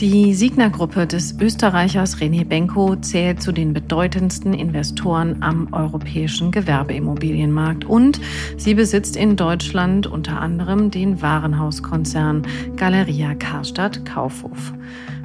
[0.00, 8.18] Die Signa-Gruppe des Österreichers René Benko zählt zu den bedeutendsten Investoren am europäischen Gewerbeimmobilienmarkt und
[8.56, 14.72] sie besitzt in Deutschland unter anderem den Warenhauskonzern Galeria Karstadt Kaufhof.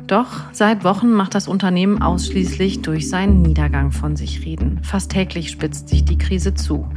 [0.08, 4.80] Doch seit Wochen macht das Unternehmen ausschließlich durch seinen Niedergang von sich reden.
[4.84, 6.88] Fast täglich spitzt sich die Krise zu.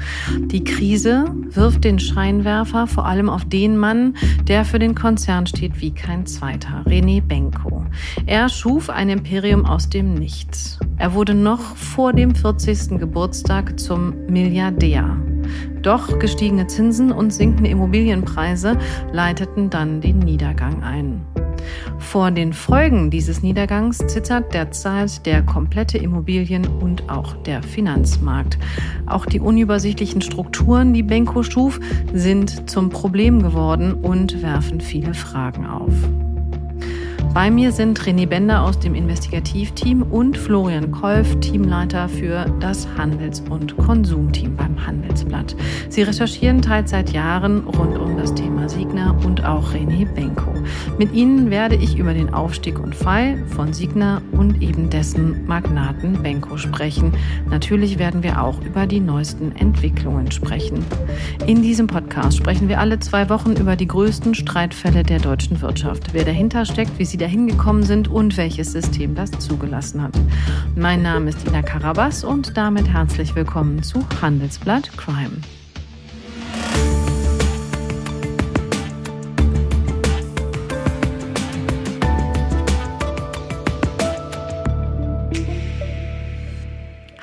[0.46, 4.14] Die Krise wirft den Scheinwerfer vor allem auf den Mann,
[4.46, 7.86] der für den Konzern steht wie kein zweiter, René Benko.
[8.26, 10.78] Er schuf ein Imperium aus dem Nichts.
[10.98, 12.98] Er wurde noch vor dem 40.
[12.98, 15.16] Geburtstag zum Milliardär.
[15.80, 18.76] Doch gestiegene Zinsen und sinkende Immobilienpreise
[19.12, 21.24] leiteten dann den Niedergang ein.
[21.98, 28.58] Vor den Folgen dieses Niedergangs zittert derzeit der komplette Immobilien- und auch der Finanzmarkt.
[29.06, 31.80] Auch die unübersichtlichen Strukturen, die Benko schuf,
[32.12, 35.92] sind zum Problem geworden und werfen viele Fragen auf.
[37.34, 43.42] Bei mir sind René Bender aus dem Investigativteam und Florian Kolf, Teamleiter für das Handels-
[43.48, 45.54] und Konsumteam beim Handelsblatt.
[45.88, 50.52] Sie recherchieren teils seit Jahren rund um das Thema Signa und auch René Benko.
[50.98, 56.22] Mit ihnen werde ich über den Aufstieg und Fall von Signa und eben dessen Magnaten
[56.22, 57.12] Benko sprechen.
[57.48, 60.84] Natürlich werden wir auch über die neuesten Entwicklungen sprechen.
[61.46, 66.12] In diesem Podcast sprechen wir alle zwei Wochen über die größten Streitfälle der deutschen Wirtschaft.
[66.12, 70.14] Wer dahinter steckt, wie sie dahin gekommen sind und welches System das zugelassen hat.
[70.76, 75.42] Mein Name ist Ina Karabas und damit herzlich willkommen zu Handelsblatt Crime.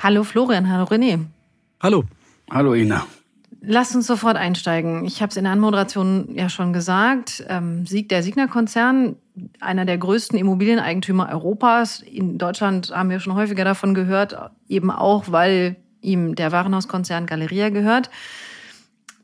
[0.02, 1.18] Hallo Florian, hallo René.
[1.80, 2.04] Hallo.
[2.48, 3.06] Hallo Ina.
[3.68, 5.04] Lass uns sofort einsteigen.
[5.04, 7.44] Ich habe es in der Anmoderation ja schon gesagt.
[7.48, 9.16] Ähm, Sieg der Signa-Konzern,
[9.58, 12.00] einer der größten Immobilieneigentümer Europas.
[12.00, 14.36] In Deutschland haben wir schon häufiger davon gehört,
[14.68, 18.08] eben auch, weil ihm der Warenhauskonzern Galeria gehört.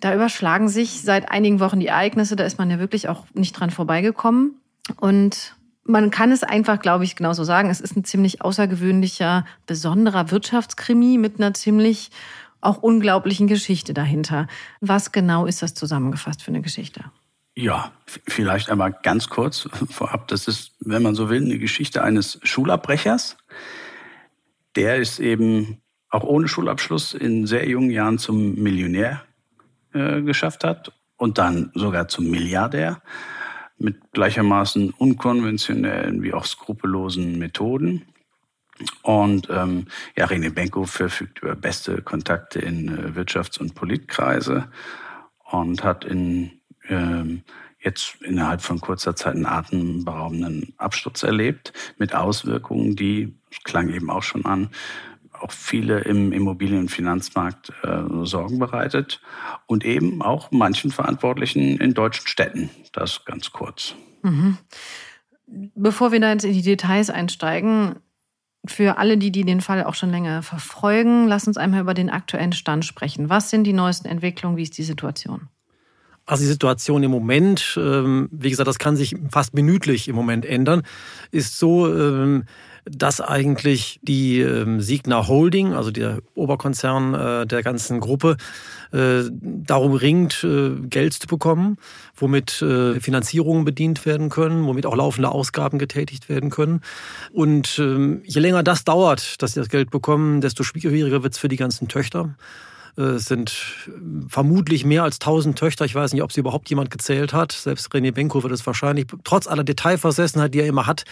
[0.01, 2.35] Da überschlagen sich seit einigen Wochen die Ereignisse.
[2.35, 4.57] Da ist man ja wirklich auch nicht dran vorbeigekommen.
[4.97, 7.71] Und man kann es einfach, glaube ich, genauso sagen.
[7.71, 12.11] Es ist ein ziemlich außergewöhnlicher, besonderer Wirtschaftskrimi mit einer ziemlich
[12.63, 14.47] auch unglaublichen Geschichte dahinter.
[14.81, 17.05] Was genau ist das zusammengefasst für eine Geschichte?
[17.55, 20.29] Ja, vielleicht einmal ganz kurz vorab.
[20.29, 23.37] Das ist, wenn man so will, eine Geschichte eines Schulabbrechers.
[24.75, 29.23] Der ist eben auch ohne Schulabschluss in sehr jungen Jahren zum Millionär
[29.93, 33.03] äh, geschafft hat und dann sogar zum Milliardär
[33.79, 38.03] mit gleichermaßen unkonventionellen wie auch skrupellosen Methoden.
[39.03, 44.69] Und ähm, ja, René Benko verfügt über beste Kontakte in äh, Wirtschafts- und Politkreise
[45.51, 46.53] und hat in
[46.89, 47.43] ähm,
[47.81, 53.35] jetzt innerhalb von kurzer Zeit einen atemberaubenden Absturz erlebt mit Auswirkungen, die,
[53.65, 54.71] klang eben auch schon an,
[55.33, 59.21] auch viele im Immobilien- und Finanzmarkt äh, Sorgen bereitet
[59.67, 62.71] und eben auch manchen Verantwortlichen in deutschen Städten.
[62.93, 63.95] Das ganz kurz.
[64.23, 64.59] Mhm.
[65.75, 67.97] Bevor wir da jetzt in die Details einsteigen,
[68.65, 72.11] für alle, die, die den Fall auch schon länger verfolgen, lass uns einmal über den
[72.11, 73.29] aktuellen Stand sprechen.
[73.29, 74.57] Was sind die neuesten Entwicklungen?
[74.57, 75.49] Wie ist die Situation?
[76.33, 80.47] Also die Situation im Moment, ähm, wie gesagt, das kann sich fast minütlich im Moment
[80.47, 80.81] ändern,
[81.31, 82.45] ist so, ähm,
[82.87, 88.39] dass eigentlich die ähm, Signa Holding, also der Oberkonzern äh, der ganzen Gruppe,
[88.93, 91.77] äh, darum ringt, äh, Geld zu bekommen,
[92.17, 96.81] womit Finanzierungen bedient werden können, womit auch laufende Ausgaben getätigt werden können.
[97.33, 101.49] Und je länger das dauert, dass sie das Geld bekommen, desto schwieriger wird es für
[101.49, 102.37] die ganzen Töchter.
[102.97, 103.53] Es sind
[104.29, 105.85] vermutlich mehr als 1000 Töchter.
[105.85, 107.53] Ich weiß nicht, ob sie überhaupt jemand gezählt hat.
[107.53, 111.05] Selbst René Benko wird es wahrscheinlich, trotz aller Detailversessenheit, die er immer hat,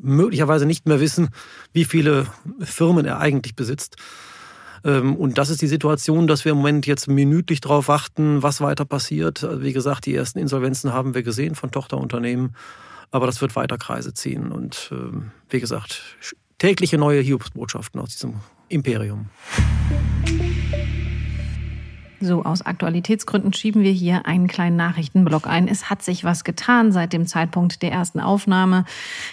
[0.00, 1.28] möglicherweise nicht mehr wissen,
[1.72, 2.26] wie viele
[2.60, 3.96] Firmen er eigentlich besitzt.
[4.84, 8.60] Ähm, und das ist die Situation, dass wir im Moment jetzt minütlich darauf warten, was
[8.60, 9.46] weiter passiert.
[9.60, 12.56] Wie gesagt, die ersten Insolvenzen haben wir gesehen von Tochterunternehmen,
[13.10, 14.50] aber das wird weiter Kreise ziehen.
[14.50, 16.02] Und ähm, wie gesagt,
[16.58, 19.28] tägliche neue Hiobsbotschaften aus diesem Imperium.
[22.24, 25.66] So, aus Aktualitätsgründen schieben wir hier einen kleinen Nachrichtenblock ein.
[25.66, 28.84] Es hat sich was getan seit dem Zeitpunkt der ersten Aufnahme.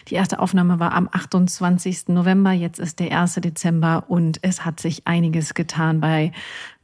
[0.08, 2.08] Die erste Aufnahme war am 28.
[2.08, 3.36] November, jetzt ist der 1.
[3.36, 6.32] Dezember und es hat sich einiges getan bei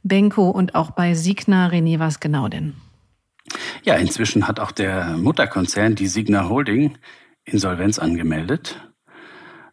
[0.04, 1.66] Benko und auch bei Signa.
[1.70, 2.74] René, was genau denn?
[3.82, 6.98] Ja, inzwischen hat auch der Mutterkonzern, die Signa Holding,
[7.44, 8.85] Insolvenz angemeldet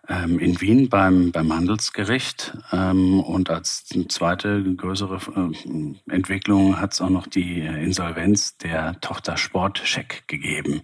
[0.08, 2.58] in Wien beim, beim Handelsgericht.
[2.72, 9.38] Ähm, und als zweite größere äh, Entwicklung hat es auch noch die Insolvenz der Tochter
[9.38, 10.82] Sportcheck gegeben.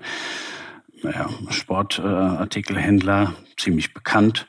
[1.04, 4.48] ja, Sportartikelhändler, ziemlich bekannt,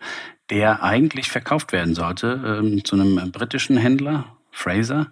[0.50, 5.11] der eigentlich verkauft werden sollte ähm, zu einem britischen Händler, Fraser.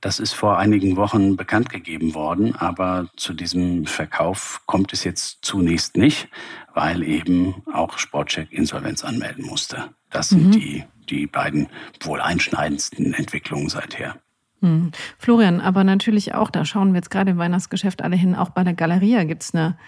[0.00, 5.38] Das ist vor einigen Wochen bekannt gegeben worden, aber zu diesem Verkauf kommt es jetzt
[5.42, 6.28] zunächst nicht,
[6.74, 9.90] weil eben auch Sportcheck Insolvenz anmelden musste.
[10.10, 10.52] Das sind mhm.
[10.52, 11.68] die, die beiden
[12.02, 14.16] wohl einschneidendsten Entwicklungen seither.
[14.62, 14.90] Hm.
[15.18, 18.62] Florian, aber natürlich auch, da schauen wir jetzt gerade im Weihnachtsgeschäft alle hin, auch bei
[18.62, 19.78] der Galeria gibt es eine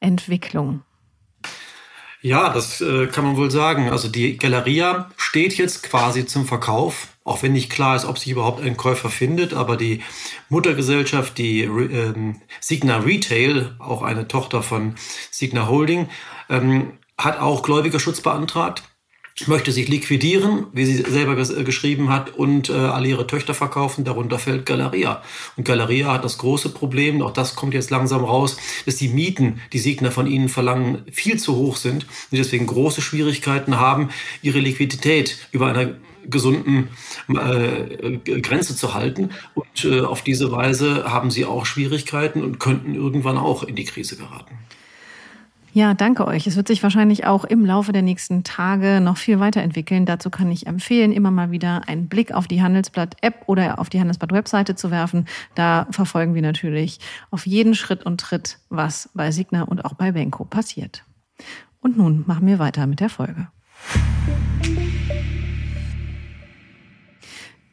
[0.00, 0.82] Entwicklung.
[2.22, 3.90] Ja, das äh, kann man wohl sagen.
[3.90, 8.30] Also die Galeria steht jetzt quasi zum Verkauf, auch wenn nicht klar ist, ob sich
[8.30, 9.54] überhaupt ein Käufer findet.
[9.54, 10.02] Aber die
[10.48, 14.94] Muttergesellschaft, die ähm, Signa Retail, auch eine Tochter von
[15.32, 16.08] Signa Holding,
[16.48, 18.84] ähm, hat auch Gläubigerschutz beantragt
[19.46, 24.04] möchte sich liquidieren, wie sie selber äh, geschrieben hat, und äh, alle ihre Töchter verkaufen.
[24.04, 25.22] Darunter fällt Galeria.
[25.56, 28.56] Und Galeria hat das große Problem, auch das kommt jetzt langsam raus,
[28.86, 33.00] dass die Mieten, die Signer von ihnen verlangen, viel zu hoch sind und deswegen große
[33.00, 34.10] Schwierigkeiten haben,
[34.42, 35.94] ihre Liquidität über einer
[36.24, 36.88] gesunden
[37.28, 39.30] äh, Grenze zu halten.
[39.54, 43.84] Und äh, auf diese Weise haben sie auch Schwierigkeiten und könnten irgendwann auch in die
[43.84, 44.58] Krise geraten.
[45.74, 46.46] Ja, danke euch.
[46.46, 50.04] Es wird sich wahrscheinlich auch im Laufe der nächsten Tage noch viel weiterentwickeln.
[50.04, 53.98] Dazu kann ich empfehlen, immer mal wieder einen Blick auf die Handelsblatt-App oder auf die
[53.98, 55.26] Handelsblatt-Webseite zu werfen.
[55.54, 60.12] Da verfolgen wir natürlich auf jeden Schritt und Tritt, was bei Signa und auch bei
[60.12, 61.04] Benko passiert.
[61.80, 63.48] Und nun machen wir weiter mit der Folge.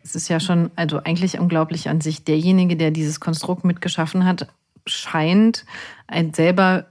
[0.01, 2.23] Es ist ja schon, also eigentlich unglaublich an sich.
[2.23, 4.47] Derjenige, der dieses Konstrukt mitgeschaffen hat,
[4.85, 5.65] scheint
[6.07, 6.85] ein selber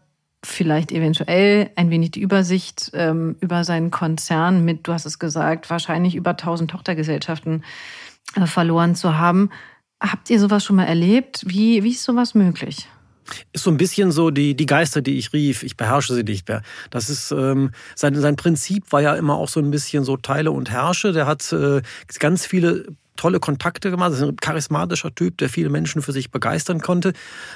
[0.45, 5.69] vielleicht eventuell ein wenig die Übersicht ähm, über seinen Konzern mit, du hast es gesagt,
[5.71, 7.65] wahrscheinlich über 1000 Tochtergesellschaften
[8.37, 9.51] äh, verloren zu haben.
[10.01, 11.43] Habt ihr sowas schon mal erlebt?
[11.47, 12.89] Wie, wie ist sowas möglich?
[13.53, 16.49] Ist so ein bisschen so die, die Geister, die ich rief, ich beherrsche sie nicht
[16.49, 16.63] mehr.
[16.91, 20.53] Das ist, ähm, sein, sein Prinzip war ja immer auch so ein bisschen so Teile
[20.53, 21.13] und Herrsche.
[21.13, 21.83] Der hat äh,
[22.19, 22.87] ganz viele
[23.19, 24.13] tolle Kontakte gemacht.
[24.13, 27.13] Das ist ein charismatischer Typ, der viele Menschen für sich begeistern konnte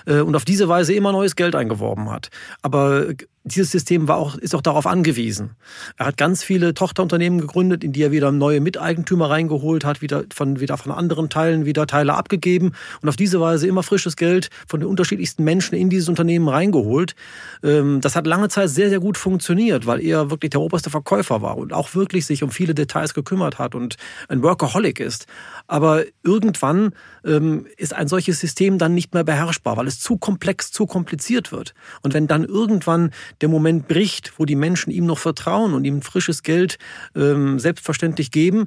[0.07, 2.29] äh, und auf diese Weise immer neues Geld eingeworben hat.
[2.61, 3.07] Aber
[3.45, 5.51] dieses System war auch, ist auch darauf angewiesen.
[5.97, 10.25] Er hat ganz viele Tochterunternehmen gegründet, in die er wieder neue Miteigentümer reingeholt hat, wieder
[10.33, 14.49] von, wieder von anderen Teilen wieder Teile abgegeben und auf diese Weise immer frisches Geld
[14.69, 17.17] von den unterschiedlichsten Menschen in dieses Unternehmen reingeholt.
[17.65, 21.43] Ähm, das hat lange Zeit sehr, sehr gut funktioniert, weil er wirklich der oberste Verkäufer
[21.43, 23.97] war und auch wirklich sich um viele Details gekümmert hat und
[24.29, 25.27] ein Workaholic ist.
[25.67, 30.71] Aber irgendwann ähm, ist ein solches System dann nicht mehr beherrschbar, weil es zu komplex,
[30.71, 31.75] zu kompliziert wird.
[32.03, 36.03] Und wenn dann irgendwann der Moment bricht, wo die Menschen ihm noch vertrauen und ihm
[36.03, 36.79] frisches Geld
[37.15, 38.67] ähm, selbstverständlich geben,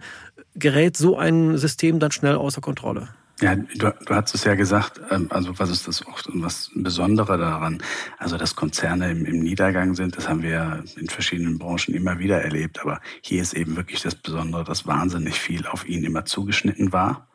[0.55, 3.09] gerät so ein System dann schnell außer Kontrolle.
[3.41, 7.37] Ja, du, du hast es ja gesagt, ähm, also was ist das auch was Besondere
[7.37, 7.83] daran?
[8.17, 12.41] Also dass Konzerne im, im Niedergang sind, das haben wir in verschiedenen Branchen immer wieder
[12.41, 12.79] erlebt.
[12.79, 17.27] Aber hier ist eben wirklich das Besondere, dass wahnsinnig viel auf ihn immer zugeschnitten war.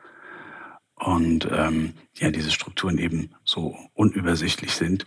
[0.95, 5.05] Und ähm, ja, diese Strukturen eben so unübersichtlich sind.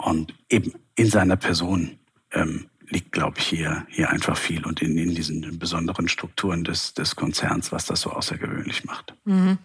[0.00, 1.98] Und eben in seiner Person
[2.32, 6.94] ähm, liegt, glaube ich, hier, hier einfach viel und in, in diesen besonderen Strukturen des,
[6.94, 9.14] des Konzerns, was das so außergewöhnlich macht.
[9.24, 9.58] Mhm.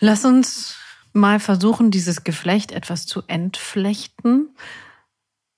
[0.00, 0.76] Lass uns
[1.12, 4.48] mal versuchen, dieses Geflecht etwas zu entflechten.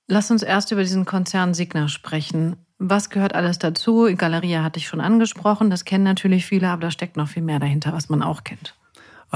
[0.06, 2.56] Lass uns erst über diesen Konzern Signa sprechen.
[2.78, 4.08] Was gehört alles dazu?
[4.16, 7.58] Galeria hatte ich schon angesprochen, das kennen natürlich viele, aber da steckt noch viel mehr
[7.58, 8.75] dahinter, was man auch kennt.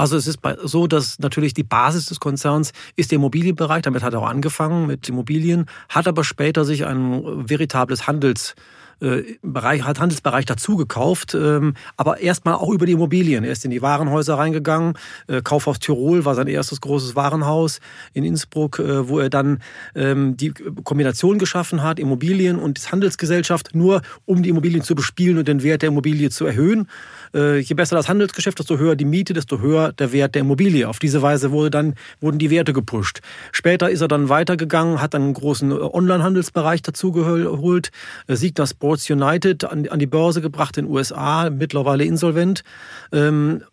[0.01, 3.83] Also es ist so, dass natürlich die Basis des Konzerns ist der Immobilienbereich.
[3.83, 8.55] Damit hat er auch angefangen mit Immobilien, hat aber später sich ein veritables Handels
[9.01, 13.43] äh, Bereich, hat Handelsbereich dazugekauft, ähm, aber erstmal auch über die Immobilien.
[13.43, 14.93] Er ist in die Warenhäuser reingegangen.
[15.27, 17.79] Äh, Kaufhaus Tirol war sein erstes großes Warenhaus
[18.13, 19.59] in Innsbruck, äh, wo er dann
[19.95, 20.51] ähm, die
[20.83, 25.81] Kombination geschaffen hat, Immobilien und Handelsgesellschaft, nur um die Immobilien zu bespielen und den Wert
[25.81, 26.87] der Immobilie zu erhöhen.
[27.33, 30.87] Äh, je besser das Handelsgeschäft, desto höher die Miete, desto höher der Wert der Immobilie.
[30.87, 33.21] Auf diese Weise wurde dann, wurden die Werte gepusht.
[33.51, 37.91] Später ist er dann weitergegangen, hat einen großen äh, Online-Handelsbereich dazu geholt,
[38.27, 42.63] äh, Signa Sports United an, an die Börse gebracht in den USA, mittlerweile insolvent.
[43.11, 43.63] Ähm,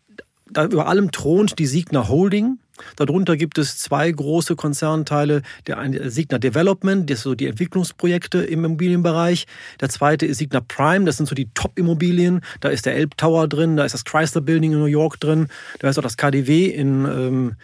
[0.51, 2.59] da über allem thront die Signa Holding.
[2.97, 5.43] Darunter gibt es zwei große Konzernteile.
[5.67, 9.47] Der eine Signa Development, das sind so die Entwicklungsprojekte im Immobilienbereich.
[9.81, 12.41] Der zweite ist Signa Prime, das sind so die Top-Immobilien.
[12.61, 15.49] Da ist der Elb Tower drin, da ist das Chrysler Building in New York drin,
[15.79, 17.57] da ist auch das KDW in ähm,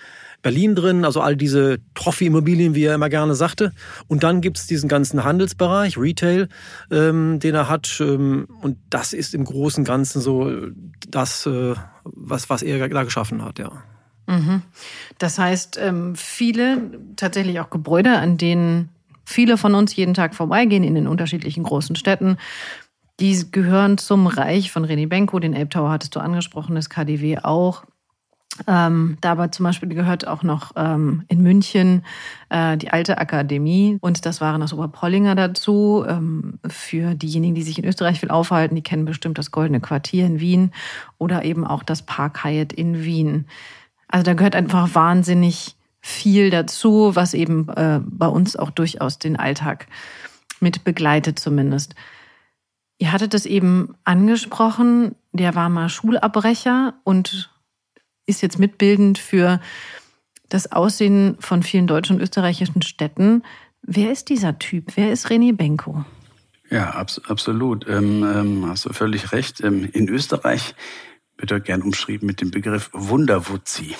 [0.44, 3.72] Berlin drin, also all diese Trophy-Immobilien, wie er immer gerne sagte.
[4.08, 6.48] Und dann gibt es diesen ganzen Handelsbereich, Retail,
[6.90, 7.98] ähm, den er hat.
[8.00, 10.52] Ähm, und das ist im Großen und Ganzen so
[11.08, 13.72] das, äh, was, was er da geschaffen hat, ja.
[14.26, 14.62] Mhm.
[15.18, 18.88] Das heißt, ähm, viele tatsächlich auch Gebäude, an denen
[19.24, 22.36] viele von uns jeden Tag vorbeigehen in den unterschiedlichen großen Städten.
[23.20, 27.84] Die gehören zum Reich von René Benko, den Elbtower hattest du angesprochen, das KDW auch.
[28.68, 32.04] Ähm, dabei zum Beispiel gehört auch noch ähm, in München
[32.50, 36.04] äh, die alte Akademie und das waren das Oberpollinger dazu.
[36.06, 40.26] Ähm, für diejenigen, die sich in Österreich viel aufhalten, die kennen bestimmt das Goldene Quartier
[40.26, 40.70] in Wien
[41.18, 43.46] oder eben auch das Park Hyatt in Wien.
[44.14, 49.34] Also da gehört einfach wahnsinnig viel dazu, was eben äh, bei uns auch durchaus den
[49.34, 49.88] Alltag
[50.60, 51.96] mit begleitet zumindest.
[52.98, 57.50] Ihr hattet es eben angesprochen, der war mal Schulabbrecher und
[58.24, 59.58] ist jetzt mitbildend für
[60.48, 63.42] das Aussehen von vielen deutschen und österreichischen Städten.
[63.82, 64.92] Wer ist dieser Typ?
[64.94, 66.04] Wer ist René Benko?
[66.70, 67.84] Ja, abs absolut.
[67.88, 69.60] Ähm, ähm, hast du völlig recht.
[69.60, 70.76] Ähm, in Österreich
[71.44, 73.94] wird er gern umschrieben mit dem Begriff Wunderwutzi.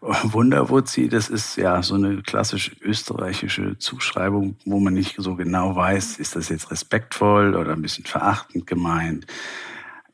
[0.00, 6.18] Wunderwutzi, das ist ja so eine klassisch österreichische Zuschreibung, wo man nicht so genau weiß,
[6.18, 9.28] ist das jetzt respektvoll oder ein bisschen verachtend gemeint.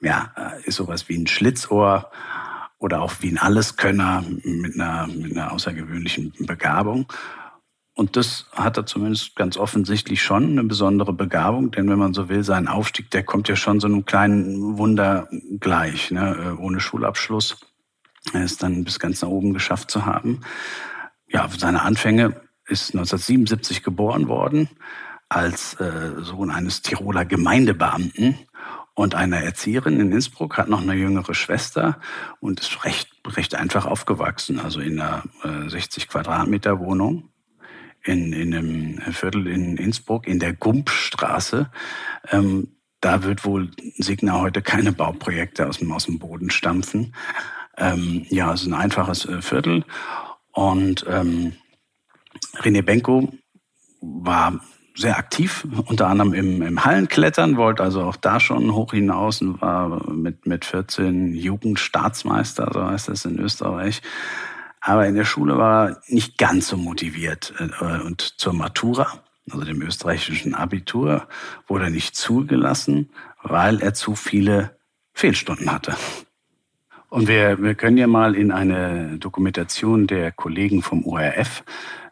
[0.02, 2.10] Ja, äh, ist sowas wie ein Schlitzohr
[2.78, 7.10] oder auch wie ein Alleskönner mit einer, mit einer außergewöhnlichen Begabung.
[7.94, 12.28] Und das hat er zumindest ganz offensichtlich schon eine besondere Begabung, denn wenn man so
[12.28, 15.28] will, sein Aufstieg, der kommt ja schon so einem kleinen Wunder
[15.60, 16.56] gleich, ne?
[16.58, 17.56] Äh, ohne Schulabschluss.
[18.32, 20.40] Er ist dann bis ganz nach oben geschafft zu haben.
[21.28, 24.68] Ja, seine Anfänge ist 1977 geboren worden
[25.28, 28.38] als äh, Sohn eines Tiroler Gemeindebeamten
[28.94, 32.00] und einer Erzieherin in Innsbruck, hat noch eine jüngere Schwester
[32.40, 37.30] und ist recht, recht einfach aufgewachsen, also in einer äh, 60 Quadratmeter Wohnung
[38.04, 41.70] in, in einem Viertel in Innsbruck, in der Gumpstraße.
[42.30, 42.68] Ähm,
[43.00, 47.14] da wird wohl Signa heute keine Bauprojekte aus dem, aus dem Boden stampfen.
[47.76, 49.84] Ähm, ja, es ist ein einfaches äh, Viertel.
[50.52, 51.54] Und ähm,
[52.58, 53.32] René Benko
[54.00, 54.60] war
[54.96, 59.60] sehr aktiv, unter anderem im, im Hallenklettern, wollte also auch da schon hoch hinaus und
[59.60, 64.02] war mit, mit 14 Jugendstaatsmeister, so heißt das in Österreich.
[64.86, 67.54] Aber in der Schule war er nicht ganz so motiviert.
[67.58, 69.06] Äh, und zur Matura,
[69.50, 71.26] also dem österreichischen Abitur,
[71.66, 73.08] wurde er nicht zugelassen,
[73.42, 74.76] weil er zu viele
[75.14, 75.96] Fehlstunden hatte.
[77.08, 81.64] Und wir, wir können ja mal in eine Dokumentation der Kollegen vom ORF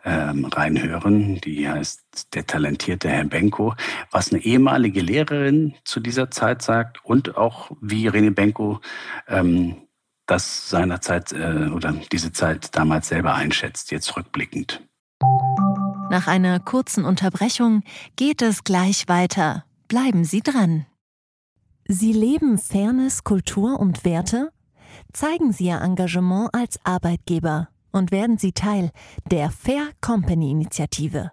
[0.05, 1.43] ähm, reinhören.
[1.43, 3.75] Die heißt Der talentierte Herr Benko,
[4.11, 8.81] was eine ehemalige Lehrerin zu dieser Zeit sagt und auch wie René Benko
[9.29, 9.82] ähm,
[10.27, 14.83] das seinerzeit äh, oder diese Zeit damals selber einschätzt, jetzt rückblickend.
[16.11, 17.83] Nach einer kurzen Unterbrechung
[18.17, 19.65] geht es gleich weiter.
[19.89, 20.87] Bleiben Sie dran.
[21.87, 24.51] Sie leben Fairness, Kultur und Werte?
[25.13, 28.91] Zeigen Sie Ihr Engagement als Arbeitgeber und werden Sie Teil
[29.31, 31.33] der Fair Company Initiative.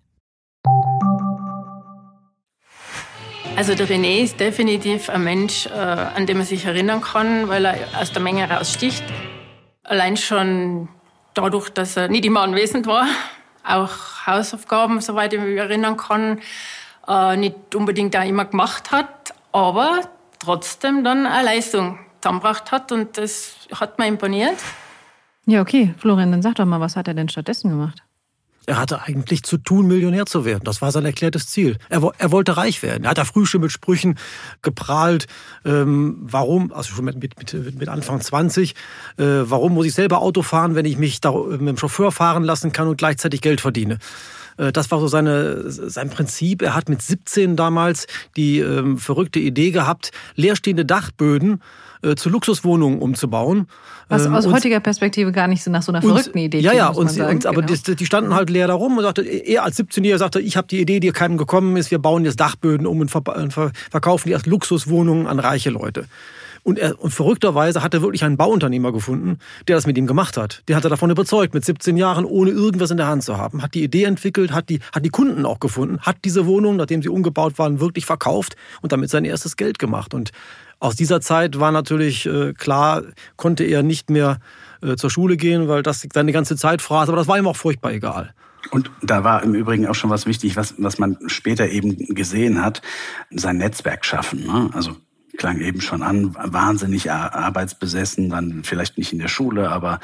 [3.61, 7.65] Also der René ist definitiv ein Mensch, äh, an den man sich erinnern kann, weil
[7.65, 9.03] er aus der Menge raussticht.
[9.83, 10.87] Allein schon
[11.33, 13.05] dadurch, dass er nicht immer anwesend war,
[13.63, 16.39] auch Hausaufgaben, soweit ich mich erinnern kann,
[17.07, 23.17] äh, nicht unbedingt auch immer gemacht hat, aber trotzdem dann eine Leistung zusammengebracht hat und
[23.17, 24.57] das hat mir imponiert.
[25.45, 25.93] Ja, okay.
[25.97, 28.01] Florian, dann sag doch mal, was hat er denn stattdessen gemacht?
[28.67, 30.63] Er hatte eigentlich zu tun, Millionär zu werden.
[30.63, 31.77] Das war sein erklärtes Ziel.
[31.89, 33.05] Er, er wollte reich werden.
[33.05, 34.19] Er hat da früh schon mit Sprüchen
[34.61, 35.25] geprahlt.
[35.65, 38.75] Ähm, warum, also schon mit, mit, mit Anfang 20,
[39.17, 42.43] äh, warum muss ich selber Auto fahren, wenn ich mich da mit dem Chauffeur fahren
[42.43, 43.97] lassen kann und gleichzeitig Geld verdiene?
[44.57, 46.61] Äh, das war so seine, sein Prinzip.
[46.61, 52.99] Er hat mit 17 damals die ähm, verrückte Idee gehabt, leerstehende Dachböden äh, zu Luxuswohnungen
[52.99, 53.67] umzubauen.
[54.09, 56.73] Was ähm, aus und, heutiger Perspektive gar nicht so nach so einer verrückten Idee Ja,
[56.73, 57.73] ja, und, sie, und, aber genau.
[57.87, 60.67] die, die, standen halt leer da rum und sagte, er als 17-Jähriger sagte, ich habe
[60.67, 63.21] die Idee, die keinem gekommen ist, wir bauen jetzt Dachböden um und, ver
[63.89, 66.05] verkaufen die als Luxuswohnungen an reiche Leute.
[66.63, 70.37] Und, er, und verrückterweise hat er wirklich einen Bauunternehmer gefunden, der das mit ihm gemacht
[70.37, 70.61] hat.
[70.67, 73.63] Der hat er davon überzeugt, mit 17 Jahren, ohne irgendwas in der Hand zu haben.
[73.63, 77.01] Hat die Idee entwickelt, hat die, hat die Kunden auch gefunden, hat diese Wohnung, nachdem
[77.01, 80.13] sie umgebaut waren, wirklich verkauft und damit sein erstes Geld gemacht.
[80.13, 80.31] Und
[80.81, 83.03] aus dieser Zeit war natürlich äh, klar,
[83.37, 84.39] konnte er nicht mehr
[84.81, 87.55] äh, zur Schule gehen, weil das seine ganze Zeit fraß, aber das war ihm auch
[87.55, 88.33] furchtbar egal.
[88.71, 92.63] Und da war im Übrigen auch schon was wichtig, was, was man später eben gesehen
[92.63, 92.81] hat,
[93.29, 94.45] sein Netzwerk schaffen.
[94.45, 94.69] Ne?
[94.73, 94.95] Also
[95.37, 99.99] klang eben schon an, wahnsinnig arbeitsbesessen, dann vielleicht nicht in der Schule, aber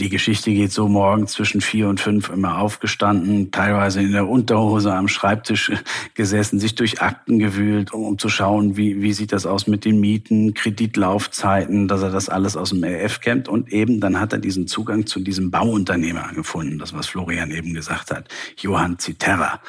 [0.00, 4.94] die Geschichte geht so morgen zwischen vier und fünf immer aufgestanden, teilweise in der Unterhose
[4.94, 5.70] am Schreibtisch
[6.14, 9.84] gesessen, sich durch Akten gewühlt, um, um zu schauen, wie, wie sieht das aus mit
[9.84, 13.48] den Mieten, Kreditlaufzeiten, dass er das alles aus dem RF kennt.
[13.48, 17.74] Und eben dann hat er diesen Zugang zu diesem Bauunternehmer gefunden, das was Florian eben
[17.74, 19.60] gesagt hat, Johann Ziterra,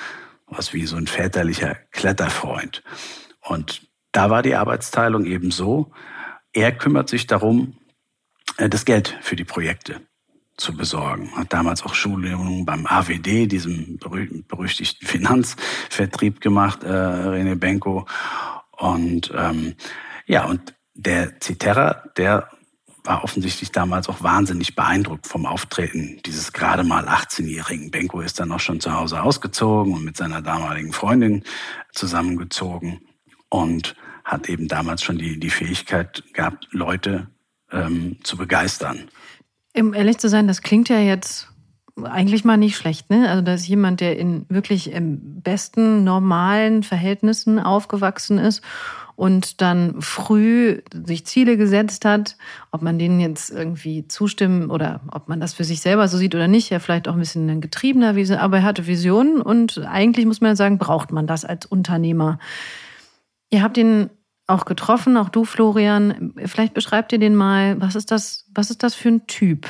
[0.48, 2.84] was wie so ein väterlicher Kletterfreund.
[3.42, 5.92] Und da war die Arbeitsteilung eben so,
[6.54, 7.76] er kümmert sich darum,
[8.58, 10.02] äh, das Geld für die Projekte
[10.62, 11.36] zu besorgen.
[11.36, 18.06] Hat damals auch Schulungen beim AWD, diesem berüchtigten Finanzvertrieb gemacht, äh, René Benko.
[18.72, 19.76] Und ähm,
[20.26, 22.50] ja, und der Citerra, der
[23.04, 27.90] war offensichtlich damals auch wahnsinnig beeindruckt vom Auftreten dieses gerade mal 18-jährigen.
[27.90, 31.44] Benko ist dann auch schon zu Hause ausgezogen und mit seiner damaligen Freundin
[31.92, 33.02] zusammengezogen
[33.50, 37.28] und hat eben damals schon die, die Fähigkeit gehabt, Leute
[37.72, 39.10] ähm, zu begeistern.
[39.78, 41.48] Um ehrlich zu sein, das klingt ja jetzt
[42.04, 43.30] eigentlich mal nicht schlecht, ne?
[43.30, 48.64] Also da ist jemand, der in wirklich im besten normalen Verhältnissen aufgewachsen ist
[49.16, 52.38] und dann früh sich Ziele gesetzt hat,
[52.72, 56.34] ob man denen jetzt irgendwie zustimmen oder ob man das für sich selber so sieht
[56.34, 60.26] oder nicht, ja vielleicht auch ein bisschen ein getriebener aber er hatte Visionen und eigentlich
[60.26, 62.40] muss man sagen, braucht man das als Unternehmer.
[63.50, 64.10] Ihr habt ihn
[64.48, 66.34] auch getroffen, auch du, Florian.
[66.46, 67.80] Vielleicht beschreibt ihr den mal.
[67.80, 69.68] Was ist das, was ist das für ein Typ?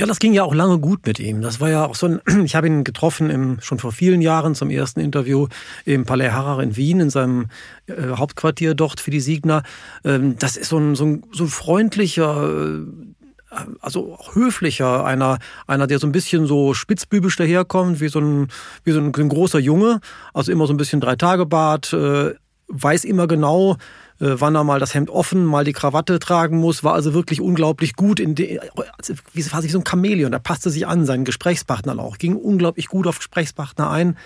[0.00, 1.42] Ja, das ging ja auch lange gut mit ihm.
[1.42, 4.54] Das war ja auch so ein, ich habe ihn getroffen im, schon vor vielen Jahren
[4.54, 5.46] zum ersten Interview
[5.84, 7.48] im Palais Harrer in Wien, in seinem
[7.86, 9.62] äh, Hauptquartier dort für die Siegner.
[10.02, 15.86] Ähm, das ist so ein, so ein, so ein freundlicher, äh, also höflicher, einer, einer,
[15.86, 18.48] der so ein bisschen so spitzbübisch daherkommt, wie so ein,
[18.84, 20.00] wie so ein, ein großer Junge,
[20.32, 22.34] also immer so ein bisschen Drei-Tage-Bart, äh,
[22.70, 23.76] weiß immer genau,
[24.20, 27.40] äh, wann er mal das Hemd offen, mal die Krawatte tragen muss, war also wirklich
[27.40, 28.60] unglaublich gut in de,
[28.98, 32.86] also wie quasi so ein Chamäleon, da passte sich an seinen Gesprächspartner auch, ging unglaublich
[32.86, 34.16] gut auf Gesprächspartner ein,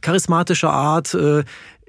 [0.00, 1.44] charismatische Art, äh,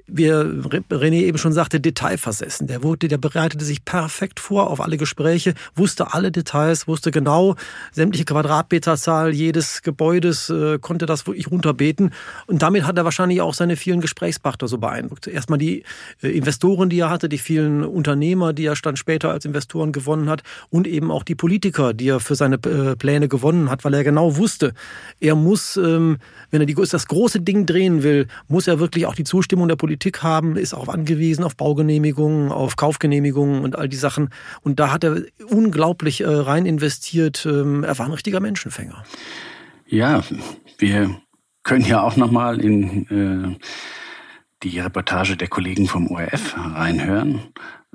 [0.08, 2.68] wie René eben schon sagte, detailversessen.
[2.68, 7.56] Der, wurde, der bereitete sich perfekt vor auf alle Gespräche, wusste alle Details, wusste genau
[7.92, 12.12] sämtliche Quadratmeterzahl jedes Gebäudes, äh, konnte das wirklich runterbeten.
[12.46, 15.26] Und damit hat er wahrscheinlich auch seine vielen Gesprächspartner so beeindruckt.
[15.26, 15.82] Erstmal die
[16.22, 20.28] äh, Investoren, die er hatte, die vielen Unternehmer, die er dann später als Investoren gewonnen
[20.28, 23.94] hat und eben auch die Politiker, die er für seine äh, Pläne gewonnen hat, weil
[23.94, 24.72] er genau wusste,
[25.18, 26.18] er muss, ähm,
[26.50, 29.76] wenn er die, das große Ding drehen will, muss er wirklich auch die Zustimmung der
[29.76, 34.28] Politik Politik haben, ist auch angewiesen auf Baugenehmigungen, auf Kaufgenehmigungen und all die Sachen.
[34.60, 37.46] Und da hat er unglaublich äh, rein investiert.
[37.46, 39.02] Ähm, er war ein richtiger Menschenfänger.
[39.86, 40.22] Ja,
[40.76, 41.16] wir
[41.62, 43.64] können ja auch nochmal in äh,
[44.62, 47.40] die Reportage der Kollegen vom ORF reinhören.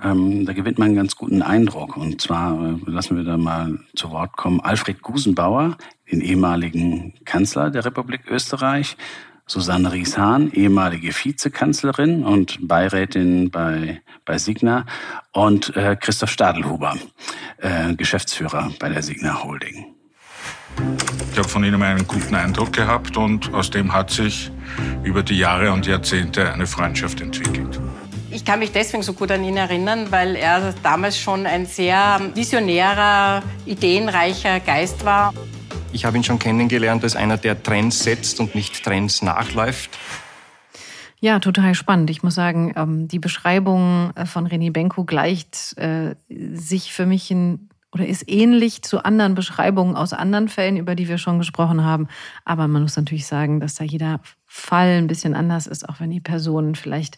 [0.01, 1.97] Ähm, da gewinnt man einen ganz guten Eindruck.
[1.97, 5.77] Und zwar äh, lassen wir da mal zu Wort kommen Alfred Gusenbauer,
[6.11, 8.97] den ehemaligen Kanzler der Republik Österreich,
[9.51, 14.85] Susanne Ries-Hahn, ehemalige Vizekanzlerin und Beirätin bei, bei Signa
[15.33, 16.95] und äh, Christoph Stadelhuber,
[17.57, 19.93] äh, Geschäftsführer bei der Signa Holding.
[21.33, 24.49] Ich habe von Ihnen einen guten Eindruck gehabt und aus dem hat sich
[25.03, 27.77] über die Jahre und Jahrzehnte eine Freundschaft entwickelt.
[28.29, 32.21] Ich kann mich deswegen so gut an ihn erinnern, weil er damals schon ein sehr
[32.33, 35.33] visionärer, ideenreicher Geist war.
[35.93, 39.97] Ich habe ihn schon kennengelernt als einer, der Trends setzt und nicht Trends nachläuft.
[41.19, 42.09] Ja, total spannend.
[42.09, 47.29] Ich muss sagen, ähm, die Beschreibung äh, von René Benko gleicht äh, sich für mich
[47.29, 51.83] in oder ist ähnlich zu anderen Beschreibungen aus anderen Fällen, über die wir schon gesprochen
[51.83, 52.07] haben.
[52.45, 56.09] Aber man muss natürlich sagen, dass da jeder Fall ein bisschen anders ist, auch wenn
[56.09, 57.17] die Personen vielleicht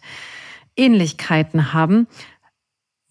[0.76, 2.08] Ähnlichkeiten haben.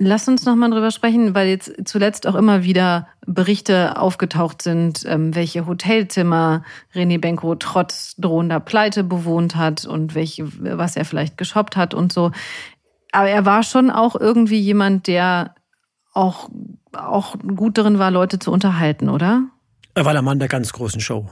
[0.06, 5.06] Lass uns noch mal drüber sprechen, weil jetzt zuletzt auch immer wieder Berichte aufgetaucht sind,
[5.08, 6.64] ähm, welche Hotelzimmer
[6.94, 10.46] René Benko trotz drohender Pleite bewohnt hat und welche,
[10.78, 12.32] was er vielleicht geshoppt hat und so.
[13.14, 15.56] Aber er war schon auch irgendwie jemand, der
[16.14, 16.50] auch,
[16.92, 19.44] auch gut darin war, Leute zu unterhalten, oder?
[19.96, 21.30] Er war der Mann der ganz großen Show.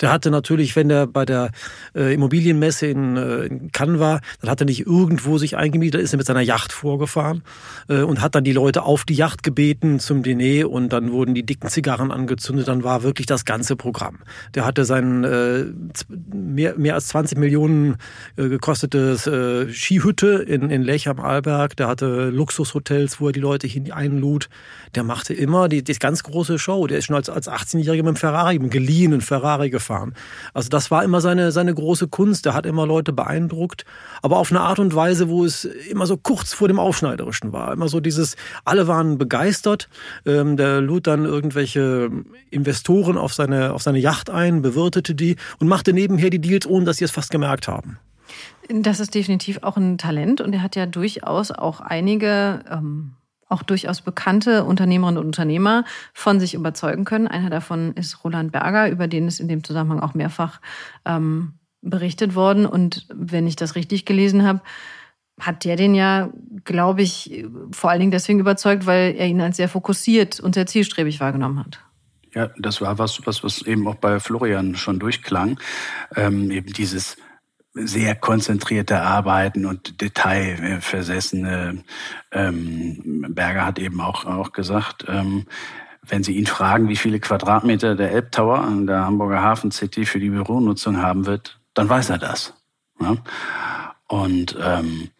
[0.00, 1.50] Der hatte natürlich, wenn er bei der
[1.94, 6.12] äh, Immobilienmesse in, äh, in Cannes war, dann hat er nicht irgendwo sich eingemietet, ist
[6.14, 7.42] er mit seiner Yacht vorgefahren
[7.88, 11.34] äh, und hat dann die Leute auf die Yacht gebeten zum Diner und dann wurden
[11.34, 12.68] die dicken Zigarren angezündet.
[12.68, 14.18] Dann war wirklich das ganze Programm.
[14.54, 15.64] Der hatte sein äh,
[16.32, 17.96] mehr, mehr als 20 Millionen
[18.36, 21.76] äh, gekostetes äh, Skihütte in, in Lech am Arlberg.
[21.76, 24.48] Der hatte Luxushotels, wo er die Leute hin einlud.
[24.94, 26.86] Der machte immer die, die ganz große Show.
[26.86, 30.14] Der ist schon als, als 18-Jähriger mit dem Ferrari, mit dem geliehenen Ferrari Ferrari gefahren.
[30.54, 32.46] Also das war immer seine, seine große Kunst.
[32.46, 33.84] Er hat immer Leute beeindruckt,
[34.22, 37.72] aber auf eine Art und Weise, wo es immer so kurz vor dem Aufschneiderischen war.
[37.72, 39.88] Immer so dieses, alle waren begeistert.
[40.24, 42.10] Ähm, der lud dann irgendwelche
[42.50, 46.86] Investoren auf seine, auf seine Yacht ein, bewirtete die und machte nebenher die Deals, ohne
[46.86, 47.98] dass sie es fast gemerkt haben.
[48.70, 53.12] Das ist definitiv auch ein Talent und er hat ja durchaus auch einige ähm,
[53.48, 57.28] auch durchaus bekannte Unternehmerinnen und Unternehmer von sich überzeugen können.
[57.28, 60.60] Einer davon ist Roland Berger, über den ist in dem Zusammenhang auch mehrfach
[61.04, 62.66] ähm, berichtet worden.
[62.66, 64.60] Und wenn ich das richtig gelesen habe,
[65.40, 66.30] hat der den ja,
[66.64, 70.66] glaube ich, vor allen Dingen deswegen überzeugt, weil er ihn als sehr fokussiert und sehr
[70.66, 71.80] zielstrebig wahrgenommen hat.
[72.34, 75.58] Ja, das war was, was, was eben auch bei Florian schon durchklang.
[76.16, 77.16] Ähm, eben dieses
[77.74, 81.84] sehr konzentrierte Arbeiten und detailversessene.
[82.32, 85.46] Ähm, Berger hat eben auch, auch gesagt, ähm,
[86.06, 90.20] wenn Sie ihn fragen, wie viele Quadratmeter der Elbtower an der Hamburger Hafen City für
[90.20, 92.54] die Büronutzung haben wird, dann weiß er das.
[93.00, 93.16] Ja?
[94.06, 95.10] Und ähm,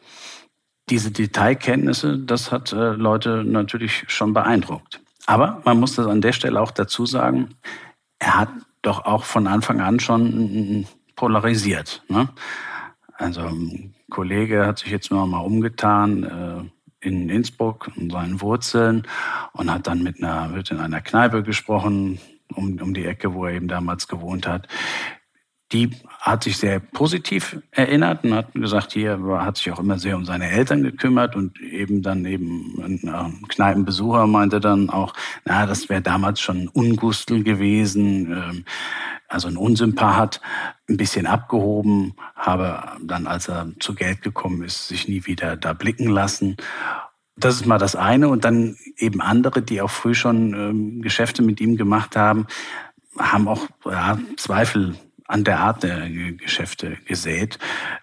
[0.90, 5.01] diese Detailkenntnisse, das hat äh, Leute natürlich schon beeindruckt.
[5.27, 7.55] Aber man muss das an der Stelle auch dazu sagen,
[8.19, 8.51] er hat
[8.83, 12.03] doch auch von Anfang an schon polarisiert.
[12.09, 12.29] Ne?
[13.16, 16.22] Also ein Kollege hat sich jetzt noch mal umgetan
[17.03, 19.07] äh, in Innsbruck in seinen Wurzeln
[19.53, 22.18] und hat dann mit einer, wird in einer Kneipe gesprochen,
[22.55, 24.68] um, um die Ecke, wo er eben damals gewohnt hat.
[25.72, 30.16] Die hat sich sehr positiv erinnert und hat gesagt, hier hat sich auch immer sehr
[30.16, 35.88] um seine Eltern gekümmert und eben dann eben ein Kneipenbesucher meinte dann auch, na, das
[35.88, 38.33] wäre damals schon ein Ungustel gewesen.
[38.33, 38.64] Ähm,
[39.29, 40.40] also ein Unsympath,
[40.88, 45.72] ein bisschen abgehoben, habe dann, als er zu Geld gekommen ist, sich nie wieder da
[45.72, 46.57] blicken lassen.
[47.37, 48.29] Das ist mal das eine.
[48.29, 52.46] Und dann eben andere, die auch früh schon ähm, Geschäfte mit ihm gemacht haben,
[53.18, 54.94] haben auch ja, Zweifel
[55.27, 57.59] an der Art der Geschäfte gesät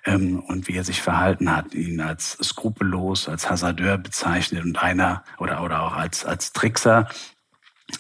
[0.06, 5.24] ähm, und wie er sich verhalten hat, ihn als skrupellos, als Hasardeur bezeichnet und einer
[5.38, 7.08] oder, oder auch als, als Trickser.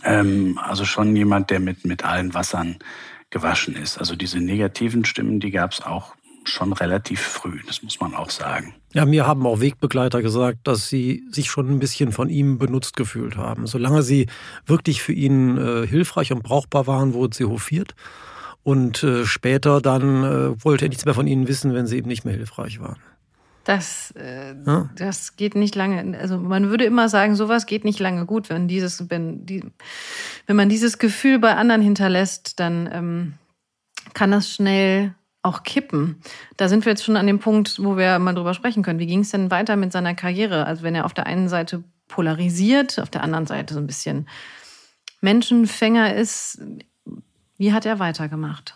[0.03, 2.79] Ähm, also schon jemand, der mit, mit allen Wassern
[3.29, 3.97] gewaschen ist.
[3.97, 8.31] Also diese negativen Stimmen, die gab es auch schon relativ früh, das muss man auch
[8.31, 8.73] sagen.
[8.93, 12.95] Ja, mir haben auch Wegbegleiter gesagt, dass sie sich schon ein bisschen von ihm benutzt
[12.97, 13.67] gefühlt haben.
[13.67, 14.27] Solange sie
[14.65, 17.93] wirklich für ihn äh, hilfreich und brauchbar waren, wurde sie hofiert.
[18.63, 22.07] Und äh, später dann äh, wollte er nichts mehr von ihnen wissen, wenn sie eben
[22.07, 22.99] nicht mehr hilfreich waren.
[23.63, 24.89] Das, äh, ja?
[24.95, 26.17] das geht nicht lange.
[26.17, 29.63] Also man würde immer sagen, sowas geht nicht lange gut, wenn dieses, wenn die,
[30.47, 33.33] wenn man dieses Gefühl bei anderen hinterlässt, dann ähm,
[34.13, 36.21] kann das schnell auch kippen.
[36.57, 38.99] Da sind wir jetzt schon an dem Punkt, wo wir mal drüber sprechen können.
[38.99, 40.65] Wie ging es denn weiter mit seiner Karriere?
[40.65, 44.27] Also wenn er auf der einen Seite polarisiert, auf der anderen Seite so ein bisschen
[45.21, 46.61] Menschenfänger ist,
[47.61, 48.75] wie hat er weitergemacht?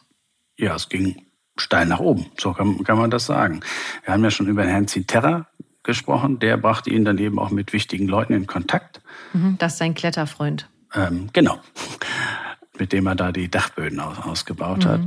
[0.60, 1.26] Ja, es ging
[1.58, 2.28] steil nach oben.
[2.38, 3.62] So kann, kann man das sagen.
[4.04, 5.48] Wir haben ja schon über Herrn Ziterra
[5.82, 6.38] gesprochen.
[6.38, 9.02] Der brachte ihn dann eben auch mit wichtigen Leuten in Kontakt.
[9.34, 10.70] Mhm, das ist sein Kletterfreund.
[10.94, 11.60] Ähm, genau.
[12.78, 14.90] Mit dem er da die Dachböden aus, ausgebaut mhm.
[14.90, 15.02] hat.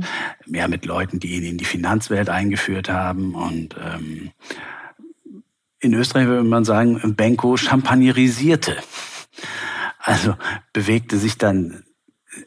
[0.47, 3.33] Ja, mit Leuten, die ihn in die Finanzwelt eingeführt haben.
[3.33, 4.31] Und ähm,
[5.79, 8.75] in Österreich würde man sagen, Benko champagnerisierte.
[9.99, 10.35] Also
[10.73, 11.85] bewegte sich dann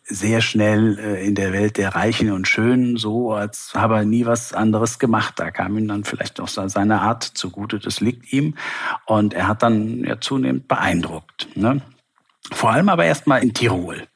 [0.05, 4.27] sehr schnell äh, in der Welt der Reichen und Schönen, so als habe er nie
[4.27, 5.35] was anderes gemacht.
[5.37, 8.55] Da kam ihm dann vielleicht auch seine Art zugute, das liegt ihm.
[9.07, 11.49] Und er hat dann ja zunehmend beeindruckt.
[11.55, 11.83] Ne?
[12.51, 14.07] Vor allem aber erstmal in Tirol.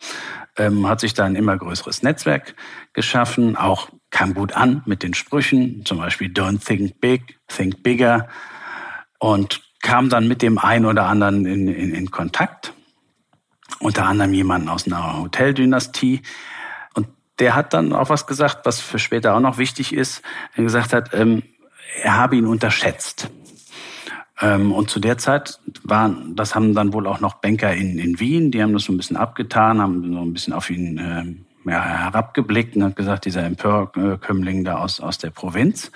[0.59, 2.55] Ähm, hat sich da ein immer größeres Netzwerk
[2.95, 8.29] geschaffen, auch kam gut an mit den Sprüchen, zum Beispiel Don't think big, think bigger.
[9.19, 12.73] Und kam dann mit dem einen oder anderen in, in, in Kontakt
[13.81, 16.23] unter anderem jemanden aus einer Hoteldynastie.
[16.95, 20.23] Und der hat dann auch was gesagt, was für später auch noch wichtig ist.
[20.55, 21.43] Er gesagt hat, ähm,
[22.03, 23.31] er habe ihn unterschätzt.
[24.41, 28.21] Ähm, und zu der Zeit waren, das haben dann wohl auch noch Banker in, in
[28.21, 31.71] Wien, die haben das so ein bisschen abgetan, haben so ein bisschen auf ihn äh,
[31.71, 35.91] ja, herabgeblickt und hat gesagt, dieser Empörkömmling da aus, aus der Provinz.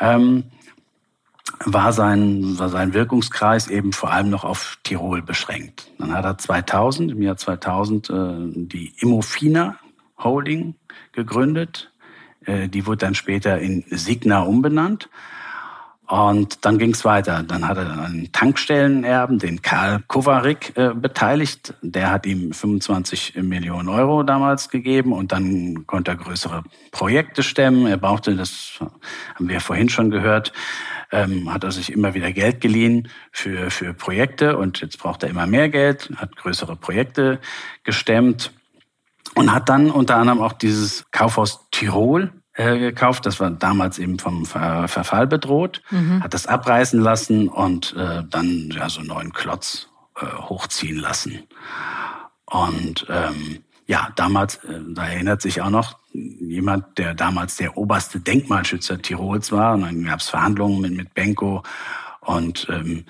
[0.00, 0.44] Ähm,
[1.64, 5.90] war sein, war sein Wirkungskreis eben vor allem noch auf Tirol beschränkt.
[5.98, 8.14] Dann hat er 2000, im Jahr 2000, äh,
[8.54, 9.76] die Immofina
[10.18, 10.74] Holding
[11.12, 11.90] gegründet.
[12.44, 15.08] Äh, die wurde dann später in Signa umbenannt.
[16.08, 17.42] Und dann ging es weiter.
[17.42, 21.74] Dann hat er einen Tankstellenerben, den Karl Kovarik, äh, beteiligt.
[21.82, 27.86] Der hat ihm 25 Millionen Euro damals gegeben und dann konnte er größere Projekte stemmen.
[27.86, 28.78] Er brauchte, das
[29.34, 30.52] haben wir vorhin schon gehört,
[31.16, 35.30] ähm, hat er sich immer wieder Geld geliehen für, für Projekte und jetzt braucht er
[35.30, 37.40] immer mehr Geld, hat größere Projekte
[37.84, 38.52] gestemmt.
[39.34, 43.26] und hat dann unter anderem auch dieses Kaufhaus Tirol äh, gekauft.
[43.26, 46.22] Das war damals eben vom Ver Verfall bedroht, mhm.
[46.22, 51.42] hat das abreißen lassen und äh, dann ja so einen neuen Klotz äh, hochziehen lassen.
[52.46, 55.98] Und ähm, ja, damals, äh, da erinnert sich auch noch
[56.40, 59.74] jemand, der damals der oberste Denkmalschützer Tirols war.
[59.74, 61.62] Und dann gab es Verhandlungen mit, mit Benko
[62.20, 63.04] und ähm,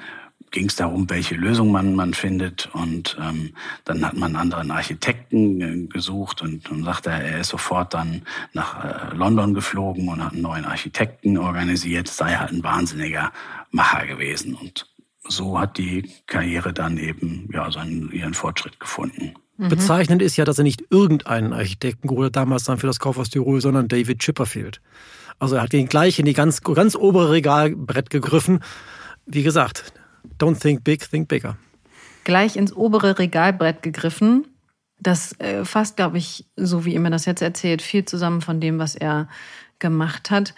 [0.51, 2.69] ging es darum, welche Lösung man, man findet.
[2.73, 3.53] Und ähm,
[3.85, 8.23] dann hat man einen anderen Architekten äh, gesucht und, und sagte, er ist sofort dann
[8.53, 12.09] nach äh, London geflogen und hat einen neuen Architekten organisiert.
[12.09, 13.33] Sei halt ein wahnsinniger
[13.71, 14.55] Macher gewesen.
[14.55, 14.87] Und
[15.29, 19.35] so hat die Karriere dann eben ja, seinen, ihren Fortschritt gefunden.
[19.57, 19.69] Mhm.
[19.69, 23.31] Bezeichnend ist ja, dass er nicht irgendeinen Architekten geholt hat, damals dann für das Kaufhaus
[23.31, 24.81] Tirol, sondern David Chipperfield.
[25.39, 28.61] Also er hat ihn gleich in die ganz, ganz obere Regalbrett gegriffen.
[29.27, 29.93] Wie gesagt,
[30.39, 31.57] don't think big, think bigger.
[32.25, 34.47] Gleich ins obere Regalbrett gegriffen.
[34.99, 38.79] Das äh, fasst, glaube ich, so wie immer das jetzt erzählt, viel zusammen von dem,
[38.79, 39.29] was er
[39.79, 40.55] gemacht hat.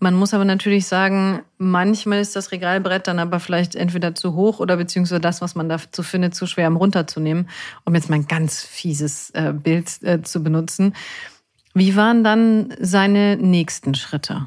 [0.00, 4.58] Man muss aber natürlich sagen, manchmal ist das Regalbrett dann aber vielleicht entweder zu hoch
[4.58, 7.48] oder beziehungsweise das, was man dazu findet, zu schwer, um runterzunehmen,
[7.84, 10.94] um jetzt mal ein ganz fieses äh, Bild äh, zu benutzen.
[11.74, 14.46] Wie waren dann seine nächsten Schritte?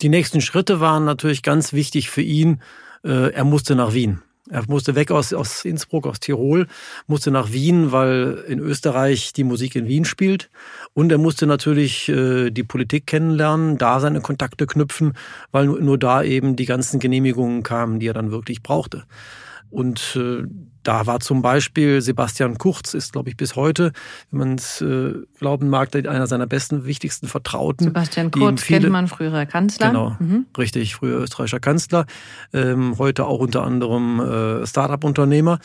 [0.00, 2.60] Die nächsten Schritte waren natürlich ganz wichtig für ihn.
[3.04, 4.22] Äh, er musste nach Wien.
[4.50, 6.66] Er musste weg aus, aus Innsbruck, aus Tirol,
[7.06, 10.50] musste nach Wien, weil in Österreich die Musik in Wien spielt.
[10.94, 15.14] Und er musste natürlich äh, die Politik kennenlernen, da seine Kontakte knüpfen,
[15.52, 19.04] weil nur, nur da eben die ganzen Genehmigungen kamen, die er dann wirklich brauchte.
[19.70, 20.44] Und äh,
[20.82, 23.92] da war zum Beispiel Sebastian Kurz, ist, glaube ich, bis heute,
[24.30, 27.84] wenn man es äh, glauben mag, einer seiner besten, wichtigsten Vertrauten.
[27.84, 29.88] Sebastian Kurz viele, kennt man früherer Kanzler.
[29.88, 30.46] Genau, mhm.
[30.56, 32.06] richtig, früher österreichischer Kanzler.
[32.52, 35.58] Ähm, heute auch unter anderem äh, Start-up-Unternehmer,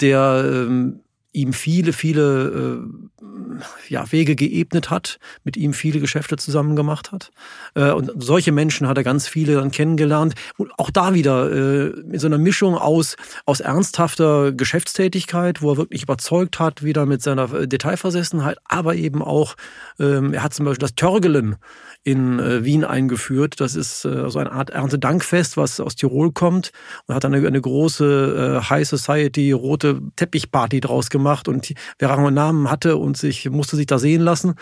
[0.00, 1.00] der ähm,
[1.32, 7.30] ihm viele, viele äh, ja, Wege geebnet hat, mit ihm viele Geschäfte zusammen gemacht hat.
[7.74, 10.34] Äh, und solche Menschen hat er ganz viele dann kennengelernt.
[10.58, 13.16] Und auch da wieder äh, in so einer Mischung aus,
[13.46, 19.56] aus ernsthafter Geschäftstätigkeit, wo er wirklich überzeugt hat, wieder mit seiner Detailversessenheit, aber eben auch,
[19.98, 21.56] ähm, er hat zum Beispiel das Törgelen
[22.04, 23.60] in äh, Wien eingeführt.
[23.60, 26.72] Das ist äh, so eine Art Erntedankfest, was aus Tirol kommt
[27.06, 32.10] und hat dann eine, eine große äh, High Society rote Teppichparty draus gemacht und wer
[32.10, 34.54] einen Namen hatte und sich musste sich da sehen lassen,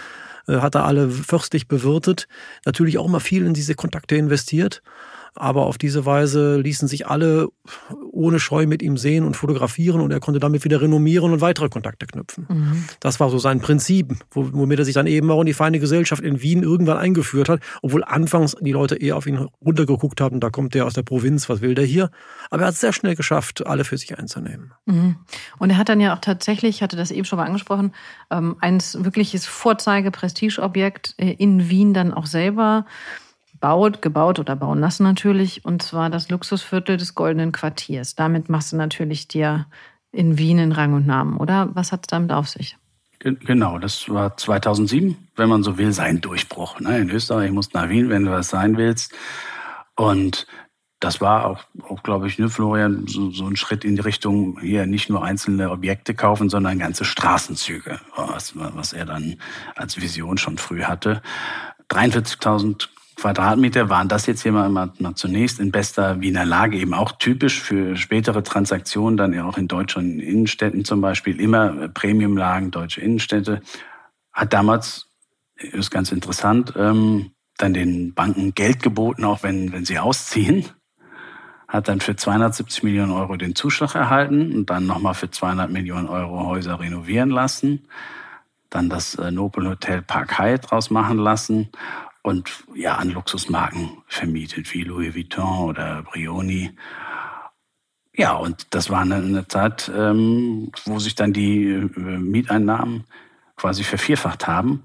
[0.49, 2.29] äh, hat er alle fürstlich bewirtet.
[2.67, 4.83] Natürlich auch mal viel in diese Kontakte investiert.
[5.35, 7.49] Aber auf diese Weise ließen sich alle
[8.11, 11.69] ohne Scheu mit ihm sehen und fotografieren und er konnte damit wieder renommieren und weitere
[11.69, 12.47] Kontakte knüpfen.
[12.49, 12.85] Mhm.
[13.01, 16.23] Das war so sein Prinzip, womit er sich dann eben auch in die feine Gesellschaft
[16.23, 20.51] in Wien irgendwann eingeführt hat, obwohl anfangs die Leute eher auf ihn runtergeguckt haben, da
[20.51, 22.11] kommt der aus der Provinz, was will der hier?
[22.51, 24.73] Aber er hat es sehr schnell geschafft, alle für sich einzunehmen.
[24.87, 25.17] Mhm.
[25.59, 27.93] Und er hat dann ja auch tatsächlich, ich hatte das eben schon mal angesprochen,
[28.31, 32.85] ähm, ein wirkliches Vorzeige-Prestigeobjekt äh, in Wien dann auch selber
[33.61, 38.15] baut, gebaut oder bauen lassen natürlich, und zwar das Luxusviertel des Goldenen Quartiers.
[38.15, 39.67] Damit machst du natürlich dir
[40.13, 41.69] in Wien in Rang und Namen, oder?
[41.75, 42.77] Was hat es damit auf sich?
[43.21, 46.81] Genau, das war 2007, wenn man so will, sein Durchbruch.
[46.81, 46.99] Ne?
[46.99, 49.13] In Österreich musst nach Wien, wenn du was sein willst.
[49.95, 50.47] Und
[51.01, 54.59] das war auch, auch glaube ich, ne, Florian, so, so ein Schritt in die Richtung,
[54.61, 59.37] hier nicht nur einzelne Objekte kaufen, sondern ganze Straßenzüge, was, was er dann
[59.77, 61.21] als Vision schon früh hatte.
[61.91, 62.89] 43.000
[63.21, 67.61] Quadratmeter waren das jetzt hier mal, mal, zunächst in bester Wiener Lage, eben auch typisch
[67.61, 73.61] für spätere Transaktionen, dann ja auch in deutschen Innenstädten zum Beispiel, immer Premiumlagen, deutsche Innenstädte.
[74.33, 75.11] Hat damals,
[75.57, 80.65] ist ganz interessant, ähm, dann den Banken Geld geboten, auch wenn, wenn sie ausziehen.
[81.69, 86.09] Hat dann für 270 Millionen Euro den Zuschlag erhalten und dann nochmal für 200 Millionen
[86.09, 87.87] Euro Häuser renovieren lassen.
[88.71, 91.69] Dann das äh, Nobel Hotel Park Hyatt draus machen lassen
[92.23, 96.71] und ja an Luxusmarken vermietet, wie Louis Vuitton oder Brioni.
[98.15, 103.05] Ja, und das war eine, Zeit, ähm, wo sich dann die äh, Mieteinnahmen
[103.57, 104.83] quasi vervierfacht haben.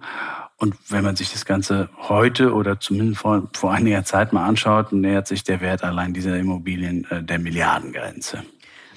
[0.58, 4.94] Und wenn man sich das Ganze heute oder zumindest vor, vor einiger Zeit mal anschaut,
[4.94, 8.44] nähert sich der Wert allein dieser Immobilien äh, der Milliardengrenze.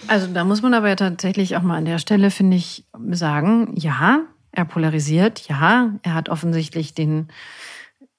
[0.06, 3.72] Also da muss man aber ja tatsächlich auch mal an der Stelle, finde ich, sagen,
[3.74, 4.20] ja,
[4.52, 7.28] er polarisiert, ja, er hat offensichtlich den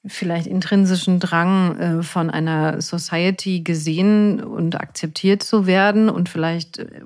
[0.05, 7.01] vielleicht intrinsischen Drang äh, von einer Society gesehen und akzeptiert zu werden und vielleicht äh,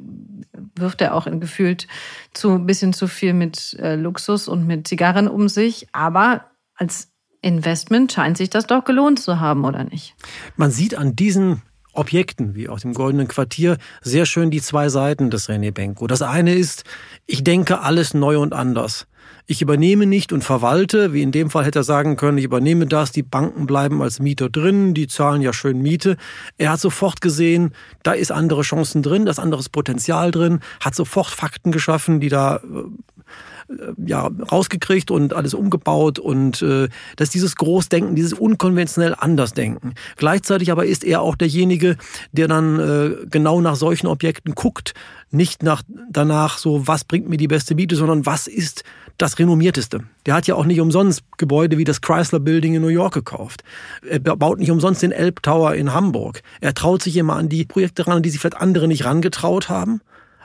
[0.76, 1.88] wirft er auch gefühlt
[2.34, 7.10] zu ein bisschen zu viel mit äh, Luxus und mit Zigarren um sich, aber als
[7.42, 10.16] Investment scheint sich das doch gelohnt zu haben, oder nicht?
[10.56, 11.62] Man sieht an diesen
[11.94, 16.08] Objekten, wie aus dem Goldenen Quartier, sehr schön die zwei Seiten des René Benko.
[16.08, 16.86] Das eine ist,
[17.26, 19.08] ich denke alles neu und anders.
[19.46, 22.86] Ich übernehme nicht und verwalte, wie in dem Fall hätte er sagen können, ich übernehme
[22.86, 26.16] das, die Banken bleiben als Mieter drin, die zahlen ja schön Miete.
[26.58, 30.96] Er hat sofort gesehen, da ist andere Chancen drin, da ist anderes Potenzial drin, hat
[30.96, 32.62] sofort Fakten geschaffen, die da
[33.70, 33.76] äh,
[34.06, 39.94] ja, rausgekriegt und alles umgebaut und äh, das ist dieses Großdenken, dieses unkonventionell Andersdenken.
[40.16, 41.98] Gleichzeitig aber ist er auch derjenige,
[42.32, 44.94] der dann äh, genau nach solchen Objekten guckt,
[45.32, 48.84] nicht nach danach so, was bringt mir die beste Miete, sondern was ist
[49.18, 50.02] das renommierteste.
[50.26, 53.64] Der hat ja auch nicht umsonst Gebäude wie das Chrysler Building in New York gekauft.
[54.08, 56.42] Er baut nicht umsonst den Elb Tower in Hamburg.
[56.62, 60.02] Er traut sich immer an die Projekte ran, die sich vielleicht andere nicht rangetraut haben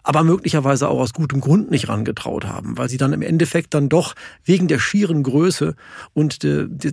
[0.09, 3.91] aber möglicherweise auch aus gutem Grund nicht rangetraut haben, weil sie dann im Endeffekt dann
[3.91, 5.75] doch wegen der schieren Größe
[6.15, 6.93] und de, de,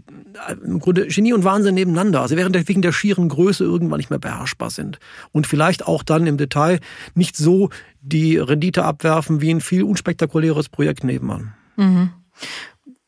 [0.62, 4.10] im Grunde Genie und Wahnsinn nebeneinander, also während der, wegen der schieren Größe irgendwann nicht
[4.10, 5.00] mehr beherrschbar sind
[5.32, 6.82] und vielleicht auch dann im Detail
[7.14, 7.70] nicht so
[8.02, 11.54] die Rendite abwerfen wie ein viel unspektakuläres Projekt nebenan.
[11.76, 12.12] Mhm.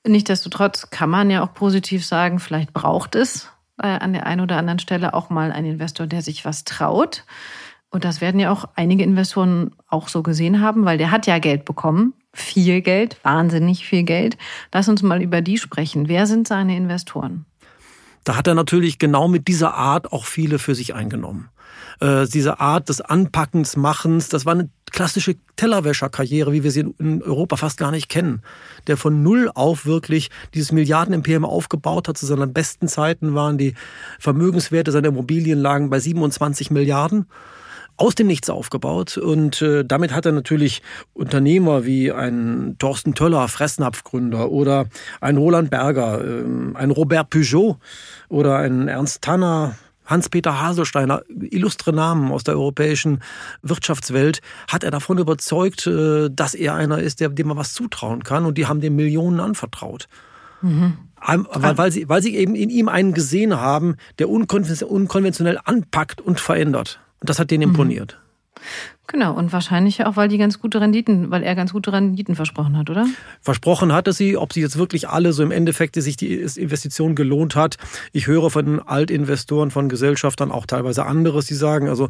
[0.06, 3.49] Nichtsdestotrotz kann man ja auch positiv sagen, vielleicht braucht es
[3.82, 7.25] äh, an der einen oder anderen Stelle auch mal einen Investor, der sich was traut.
[7.89, 11.39] Und das werden ja auch einige Investoren auch so gesehen haben, weil der hat ja
[11.39, 12.13] Geld bekommen.
[12.34, 14.38] Viel Geld, wahnsinnig viel Geld.
[14.73, 16.08] Lass uns mal über die sprechen.
[16.08, 17.45] Wer sind seine Investoren?
[18.23, 21.49] Da hat er natürlich genau mit dieser Art auch viele für sich eingenommen.
[21.99, 27.21] Äh, diese Art des Anpackens, Machens, das war eine klassische Tellerwäscherkarriere, wie wir sie in
[27.23, 28.41] Europa fast gar nicht kennen.
[28.88, 32.17] Der von Null auf wirklich dieses Milliardenimperium aufgebaut hat.
[32.17, 33.73] Zu seinen besten Zeiten waren die
[34.19, 37.25] Vermögenswerte seiner Immobilien lagen bei 27 Milliarden
[37.97, 39.17] aus dem Nichts aufgebaut.
[39.17, 40.81] Und äh, damit hat er natürlich
[41.13, 44.86] Unternehmer wie ein Thorsten Töller, Fressnapfgründer, oder
[45.19, 46.43] ein Roland Berger, äh,
[46.75, 47.77] ein Robert Peugeot
[48.29, 49.75] oder ein Ernst Tanner,
[50.07, 53.21] Hans-Peter Haselsteiner, illustre Namen aus der europäischen
[53.61, 58.45] Wirtschaftswelt, hat er davon überzeugt, äh, dass er einer ist, dem man was zutrauen kann.
[58.45, 60.07] Und die haben dem Millionen anvertraut.
[60.61, 60.97] Mhm.
[61.19, 66.39] Weil, weil, sie, weil sie eben in ihm einen gesehen haben, der unkonventionell anpackt und
[66.39, 66.99] verändert.
[67.19, 67.75] Und das hat denen mhm.
[69.09, 72.77] Genau, und wahrscheinlich auch, weil die ganz gute Renditen, weil er ganz gute Renditen versprochen
[72.77, 73.07] hat, oder?
[73.39, 77.55] Versprochen hatte sie, ob sie jetzt wirklich alle so im Endeffekt sich die Investition gelohnt
[77.55, 77.77] hat.
[78.11, 82.09] Ich höre von Altinvestoren, von Gesellschaftern auch teilweise anderes, die sagen, also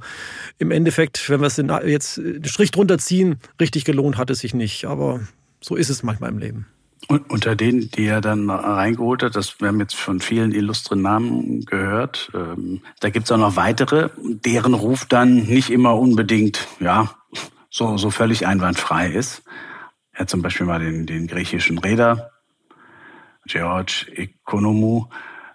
[0.57, 4.55] im Endeffekt, wenn wir es jetzt den Strich drunter ziehen, richtig gelohnt hat es sich
[4.55, 4.85] nicht.
[4.85, 5.19] Aber
[5.61, 6.65] so ist es manchmal im Leben.
[7.07, 11.01] Und unter denen, die er dann reingeholt hat, das, wir haben jetzt von vielen illustren
[11.01, 17.11] Namen gehört, ähm, da gibt's auch noch weitere, deren Ruf dann nicht immer unbedingt, ja,
[17.69, 19.43] so, so völlig einwandfrei ist.
[20.11, 22.31] Er hat zum Beispiel mal den, den griechischen Reeder,
[23.45, 25.07] George Economou,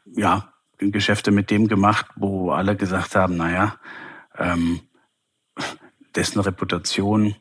[0.06, 3.76] ja, Geschäfte mit dem gemacht, wo alle gesagt haben, naja,
[4.38, 4.80] ähm,
[6.14, 7.34] dessen Reputation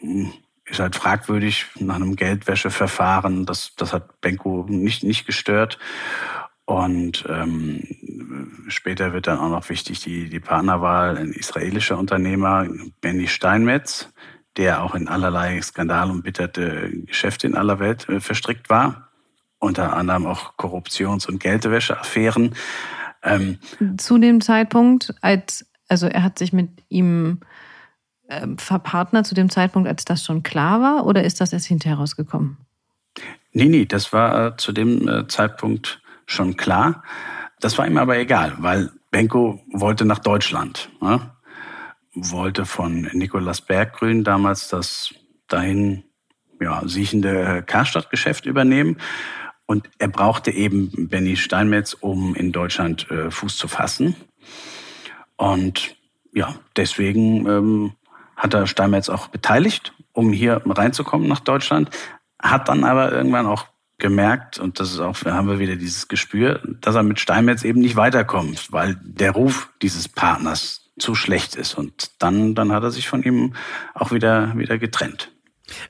[0.00, 0.32] hm,
[0.66, 3.46] ist halt fragwürdig nach einem Geldwäscheverfahren.
[3.46, 5.78] Das, das hat Benko nicht, nicht gestört.
[6.66, 7.82] Und ähm,
[8.68, 12.66] später wird dann auch noch wichtig die, die Partnerwahl ein israelischer Unternehmer,
[13.02, 14.08] Benny Steinmetz,
[14.56, 19.08] der auch in allerlei Skandal und bitterte Geschäfte in aller Welt äh, verstrickt war.
[19.58, 22.54] Unter anderem auch Korruptions- und Geldwäscheaffären.
[23.22, 23.58] Ähm,
[23.98, 27.40] Zu dem Zeitpunkt, als, also er hat sich mit ihm
[28.56, 32.56] verpartnert zu dem Zeitpunkt, als das schon klar war, oder ist das erst hinterher rausgekommen?
[33.52, 37.02] Nee, nee, das war äh, zu dem äh, Zeitpunkt schon klar.
[37.60, 40.90] Das war ihm aber egal, weil Benko wollte nach Deutschland.
[41.00, 41.30] Ne?
[42.14, 45.14] Wollte von Nikolaus Berggrün damals das
[45.48, 46.04] dahin
[46.60, 48.96] ja, siechende Karstadt-Geschäft übernehmen.
[49.66, 54.16] Und er brauchte eben Benny Steinmetz, um in Deutschland äh, Fuß zu fassen.
[55.36, 55.96] Und
[56.32, 57.92] ja, deswegen ähm,
[58.36, 61.90] hat er Steinmetz auch beteiligt, um hier reinzukommen nach Deutschland,
[62.40, 63.66] hat dann aber irgendwann auch
[63.98, 67.64] gemerkt, und das ist auch, da haben wir wieder dieses Gespür, dass er mit Steinmetz
[67.64, 71.74] eben nicht weiterkommt, weil der Ruf dieses Partners zu schlecht ist.
[71.74, 73.54] Und dann, dann hat er sich von ihm
[73.94, 75.32] auch wieder, wieder getrennt.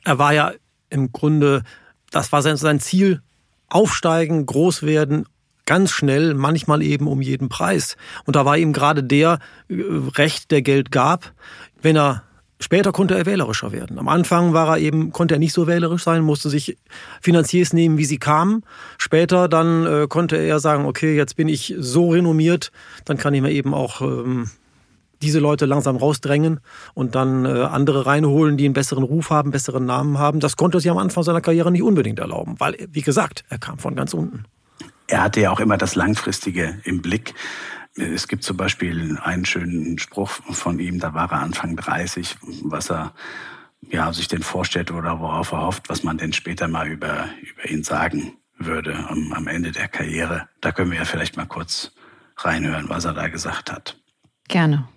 [0.04, 0.52] Er war ja
[0.90, 1.62] im Grunde,
[2.10, 3.22] das war sein Ziel,
[3.68, 5.26] aufsteigen, groß werden,
[5.66, 7.96] ganz schnell, manchmal eben um jeden Preis.
[8.24, 9.38] Und da war ihm gerade der
[9.68, 9.74] äh,
[10.16, 11.32] Recht, der Geld gab.
[11.80, 12.22] Wenn er
[12.64, 13.98] Später konnte er wählerischer werden.
[13.98, 16.78] Am Anfang war er eben, konnte er nicht so wählerisch sein, musste sich
[17.20, 18.64] Finanziers nehmen, wie sie kamen.
[18.96, 22.72] Später dann äh, konnte er sagen, okay, jetzt bin ich so renommiert,
[23.04, 24.48] dann kann ich mir eben auch ähm,
[25.20, 26.60] diese Leute langsam rausdrängen
[26.94, 30.40] und dann äh, andere reinholen, die einen besseren Ruf haben, besseren Namen haben.
[30.40, 33.58] Das konnte er sich am Anfang seiner Karriere nicht unbedingt erlauben, weil, wie gesagt, er
[33.58, 34.44] kam von ganz unten.
[35.06, 37.34] Er hatte ja auch immer das Langfristige im Blick.
[37.96, 42.90] Es gibt zum Beispiel einen schönen Spruch von ihm, da war er Anfang 30, was
[42.90, 43.14] er
[43.90, 47.70] ja, sich denn vorstellt oder worauf er hofft, was man denn später mal über, über
[47.70, 50.48] ihn sagen würde am, am Ende der Karriere.
[50.60, 51.92] Da können wir ja vielleicht mal kurz
[52.36, 54.00] reinhören, was er da gesagt hat.
[54.48, 54.88] Gerne.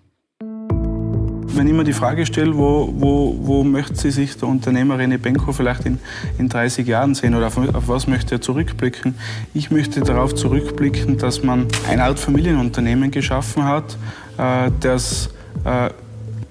[1.58, 5.18] Wenn ich mir die Frage stelle, wo, wo, wo möchte sie sich der Unternehmer René
[5.18, 5.98] Benko vielleicht in,
[6.38, 9.16] in 30 Jahren sehen oder auf, auf was möchte er zurückblicken?
[9.56, 13.98] Ich möchte darauf zurückblicken, dass man eine Art Familienunternehmen geschaffen hat,
[14.38, 15.32] äh, das,
[15.66, 15.90] äh,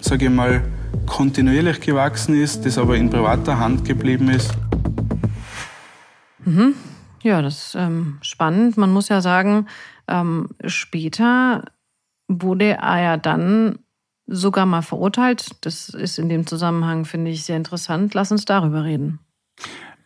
[0.00, 0.62] sage ich mal,
[1.06, 4.54] kontinuierlich gewachsen ist, das aber in privater Hand geblieben ist.
[6.44, 6.74] Mhm.
[7.22, 8.76] Ja, das ist ähm, spannend.
[8.76, 9.68] Man muss ja sagen,
[10.08, 11.62] ähm, später
[12.26, 13.78] wurde er ja dann
[14.26, 15.50] sogar mal verurteilt.
[15.60, 18.14] Das ist in dem Zusammenhang, finde ich, sehr interessant.
[18.14, 19.20] Lass uns darüber reden.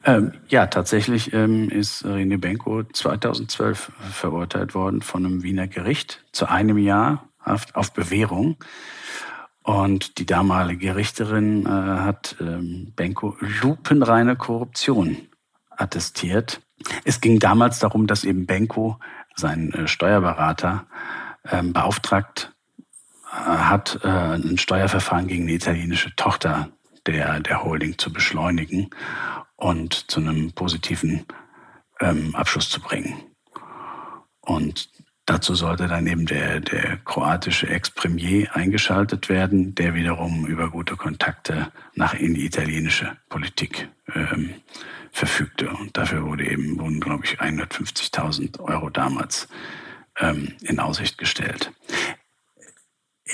[0.04, 6.48] Ähm, ja, tatsächlich ähm, ist René Benko 2012 verurteilt worden von einem Wiener Gericht zu
[6.48, 8.56] einem Jahr Haft auf Bewährung.
[9.62, 15.16] Und die damalige Richterin äh, hat ähm, Benko lupenreine Korruption
[15.70, 16.60] attestiert.
[17.04, 18.98] Es ging damals darum, dass eben Benko,
[19.36, 20.86] sein äh, Steuerberater,
[21.50, 22.52] ähm, beauftragt
[23.30, 26.70] hat, äh, ein Steuerverfahren gegen eine italienische Tochter
[27.06, 28.90] der, der Holding zu beschleunigen
[29.56, 31.24] und zu einem positiven
[32.00, 33.14] ähm, Abschluss zu bringen.
[34.40, 34.90] Und
[35.26, 41.70] dazu sollte dann eben der, der kroatische Ex-Premier eingeschaltet werden, der wiederum über gute Kontakte
[41.94, 44.54] nach in die italienische Politik ähm,
[45.12, 45.70] verfügte.
[45.70, 49.48] Und dafür wurde eben, wurden, glaube ich, 150.000 Euro damals
[50.18, 51.72] ähm, in Aussicht gestellt.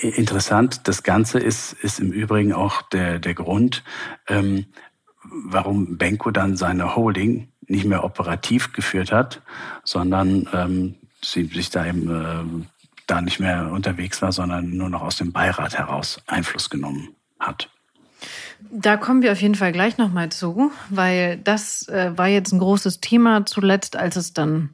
[0.01, 3.82] Interessant, das Ganze ist, ist im Übrigen auch der, der Grund,
[4.28, 4.66] ähm,
[5.24, 9.42] warum Benko dann seine Holding nicht mehr operativ geführt hat,
[9.84, 12.66] sondern ähm, sie sich da eben äh,
[13.07, 17.70] da nicht mehr unterwegs war, sondern nur noch aus dem Beirat heraus Einfluss genommen hat.
[18.70, 22.59] Da kommen wir auf jeden Fall gleich nochmal zu, weil das äh, war jetzt ein
[22.59, 24.70] großes Thema zuletzt, als es dann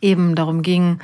[0.00, 0.98] eben darum ging,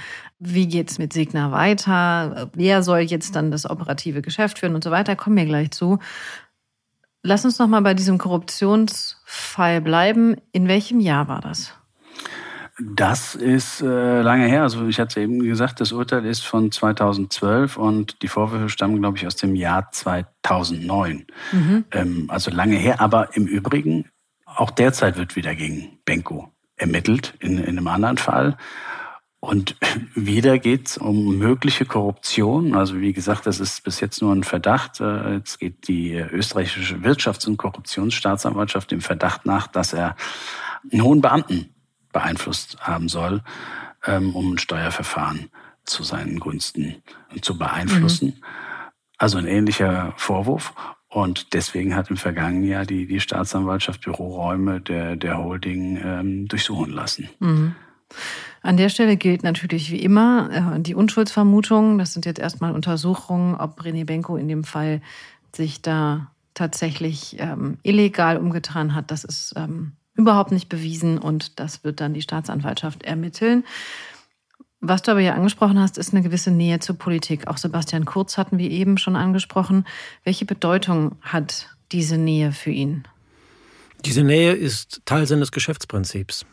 [0.44, 4.90] wie geht's mit Signa weiter, wer soll jetzt dann das operative Geschäft führen und so
[4.90, 5.98] weiter, kommen wir gleich zu.
[7.22, 10.36] Lass uns nochmal bei diesem Korruptionsfall bleiben.
[10.50, 11.72] In welchem Jahr war das?
[12.80, 14.62] Das ist äh, lange her.
[14.62, 19.18] Also ich hatte eben gesagt, das Urteil ist von 2012 und die Vorwürfe stammen, glaube
[19.18, 21.26] ich, aus dem Jahr 2009.
[21.52, 21.84] Mhm.
[21.92, 23.00] Ähm, also lange her.
[23.00, 24.06] Aber im Übrigen,
[24.44, 28.56] auch derzeit wird wieder gegen Benko ermittelt, in, in einem anderen Fall.
[29.44, 29.74] Und
[30.14, 32.76] wieder geht es um mögliche Korruption.
[32.76, 35.00] Also wie gesagt, das ist bis jetzt nur ein Verdacht.
[35.00, 40.14] Äh, jetzt geht die österreichische Wirtschafts- und Korruptionsstaatsanwaltschaft dem Verdacht nach, dass er
[40.90, 41.74] einen hohen Beamten
[42.12, 43.42] beeinflusst haben soll,
[44.06, 45.50] ähm, um ein Steuerverfahren
[45.84, 47.02] zu seinen Gunsten
[47.40, 48.36] zu beeinflussen.
[48.36, 48.44] Mhm.
[49.18, 50.72] Also ein ähnlicher Vorwurf.
[51.08, 56.92] Und deswegen hat im vergangenen Jahr die, die Staatsanwaltschaft Büroräume der, der Holding ähm, durchsuchen
[56.92, 57.28] lassen.
[57.40, 57.74] Mhm.
[58.62, 61.98] An der Stelle gilt natürlich wie immer äh, die Unschuldsvermutung.
[61.98, 65.02] Das sind jetzt erstmal Untersuchungen, ob René Benko in dem Fall
[65.54, 69.10] sich da tatsächlich ähm, illegal umgetan hat.
[69.10, 73.64] Das ist ähm, überhaupt nicht bewiesen und das wird dann die Staatsanwaltschaft ermitteln.
[74.80, 77.46] Was du aber hier angesprochen hast, ist eine gewisse Nähe zur Politik.
[77.46, 79.86] Auch Sebastian Kurz hatten wir eben schon angesprochen.
[80.24, 83.04] Welche Bedeutung hat diese Nähe für ihn?
[84.04, 86.44] Diese Nähe ist Teil seines Geschäftsprinzips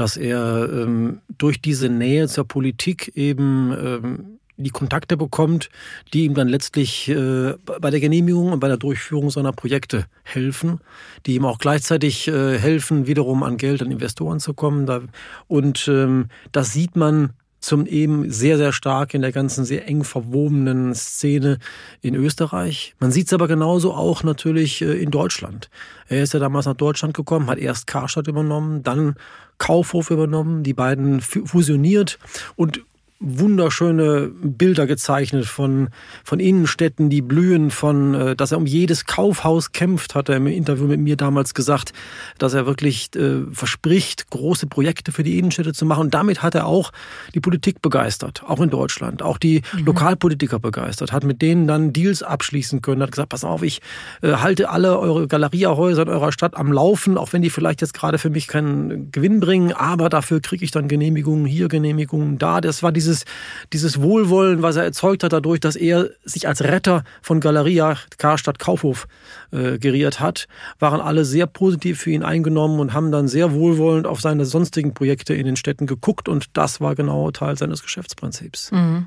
[0.00, 5.68] dass er ähm, durch diese Nähe zur Politik eben ähm, die Kontakte bekommt,
[6.12, 10.80] die ihm dann letztlich äh, bei der Genehmigung und bei der Durchführung seiner Projekte helfen,
[11.26, 14.86] die ihm auch gleichzeitig äh, helfen, wiederum an Geld, an Investoren zu kommen.
[14.86, 15.02] Da,
[15.46, 17.30] und ähm, das sieht man
[17.66, 21.58] zum eben sehr, sehr stark in der ganzen sehr eng verwobenen Szene
[22.00, 22.94] in Österreich.
[23.00, 25.68] Man sieht es aber genauso auch natürlich äh, in Deutschland.
[26.08, 29.16] Er ist ja damals nach Deutschland gekommen, hat erst Karstadt übernommen, dann
[29.58, 32.18] Kaufhof übernommen, die beiden fusioniert
[32.54, 32.82] und
[33.18, 35.88] wunderschöne Bilder gezeichnet von,
[36.22, 40.46] von Innenstädten, die blühen, von, äh, dass er um jedes Kaufhaus kämpft, hat er im
[40.46, 41.92] Interview mit mir damals gesagt,
[42.38, 46.02] dass er wirklich äh, verspricht, große Projekte für die Innenstädte zu machen.
[46.02, 46.92] Und damit hat er auch
[47.34, 49.86] die Politik begeistert, auch in Deutschland, auch die mhm.
[49.86, 53.80] Lokalpolitiker begeistert, hat mit denen dann Deals abschließen können, hat gesagt, pass auf, ich
[54.20, 57.94] äh, halte alle eure Galeriehäuser in eurer Stadt am Laufen, auch wenn die vielleicht jetzt
[57.94, 62.60] gerade für mich keinen Gewinn bringen, aber dafür kriege ich dann Genehmigungen hier, Genehmigungen da.
[62.60, 63.24] Das war diese dieses,
[63.72, 68.58] dieses Wohlwollen, was er erzeugt hat dadurch, dass er sich als Retter von Galeria Karstadt
[68.58, 69.06] Kaufhof
[69.52, 70.46] äh, geriert hat,
[70.78, 74.92] waren alle sehr positiv für ihn eingenommen und haben dann sehr wohlwollend auf seine sonstigen
[74.92, 78.72] Projekte in den Städten geguckt und das war genau Teil seines Geschäftsprinzips.
[78.72, 79.06] Mhm.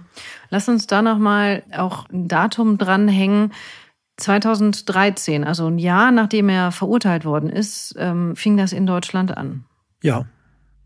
[0.49, 3.51] Lass uns da nochmal auch ein Datum dranhängen.
[4.17, 9.63] 2013, also ein Jahr nachdem er verurteilt worden ist, ähm, fing das in Deutschland an.
[10.03, 10.25] Ja.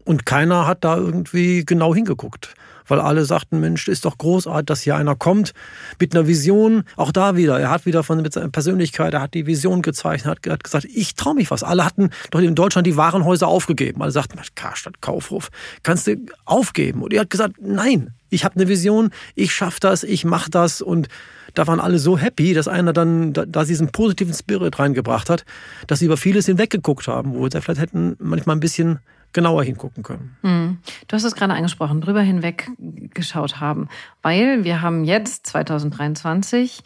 [0.04, 2.56] Und keiner hat da irgendwie genau hingeguckt.
[2.88, 5.54] Weil alle sagten, Mensch, ist doch großartig, dass hier einer kommt
[6.00, 6.84] mit einer Vision.
[6.98, 7.60] Auch da wieder.
[7.60, 10.86] Er hat wieder von mit seiner Persönlichkeit, er hat die Vision gezeichnet, hat, hat gesagt,
[10.94, 11.64] ich traue mich was.
[11.64, 14.02] Alle hatten doch in Deutschland die Warenhäuser aufgegeben.
[14.02, 15.50] Alle sagten, Karstadt, Kaufhof,
[15.84, 17.04] kannst du aufgeben?
[17.04, 20.82] Und er hat gesagt, nein, ich habe eine Vision, ich schaffe das, ich mache das
[20.82, 21.08] und
[21.54, 25.46] da waren alle so happy, dass einer dann da, da diesen positiven Spirit reingebracht hat,
[25.86, 29.00] dass sie über vieles hinweggeguckt haben, wo sie vielleicht hätten manchmal ein bisschen
[29.34, 30.38] genauer hingucken können.
[30.42, 30.78] Mhm.
[31.08, 32.70] Du hast es gerade angesprochen, drüber hinweg
[33.14, 33.90] geschaut haben,
[34.22, 36.84] weil wir haben jetzt 2023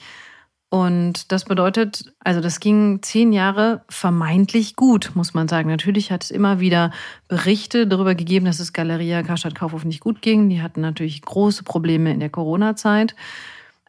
[0.70, 5.70] und das bedeutet, also das ging zehn Jahre vermeintlich gut, muss man sagen.
[5.70, 6.92] Natürlich hat es immer wieder
[7.30, 10.50] Berichte darüber gegeben, dass es Galeria Karstadt Kaufhof nicht gut ging.
[10.50, 13.16] Die hatten natürlich große Probleme in der Corona-Zeit.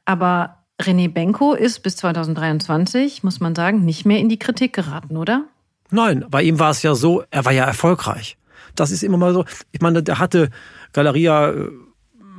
[0.05, 5.17] Aber René Benko ist bis 2023, muss man sagen, nicht mehr in die Kritik geraten,
[5.17, 5.47] oder?
[5.91, 8.38] Nein, bei ihm war es ja so, er war ja erfolgreich.
[8.81, 9.45] Das ist immer mal so.
[9.73, 10.51] Ich meine, der hatte
[10.93, 11.71] Galeria äh,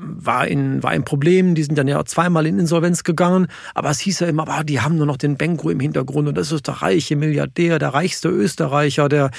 [0.02, 1.56] war in, war ein Problem.
[1.56, 3.48] Die sind dann ja zweimal in Insolvenz gegangen.
[3.74, 6.28] Aber es hieß ja immer, ah, die haben nur noch den Benko im Hintergrund.
[6.28, 9.32] Und das ist der reiche Milliardär, der reichste Österreicher, der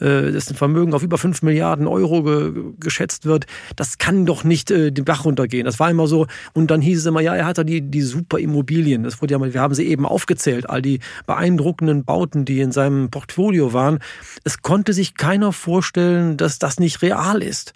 [0.00, 3.46] äh, dessen Vermögen auf über 5 Milliarden Euro ge, geschätzt wird.
[3.76, 5.64] Das kann doch nicht äh, den Bach runtergehen.
[5.64, 6.26] Das war immer so.
[6.52, 9.02] Und dann hieß es immer, ja, er hat da die, die super Immobilien.
[9.04, 12.72] Das wurde ja mal, wir haben sie eben aufgezählt, all die beeindruckenden Bauten, die in
[12.72, 13.98] seinem Portfolio waren.
[14.44, 17.74] Es konnte sich keiner vorstellen, dass das nicht real ist.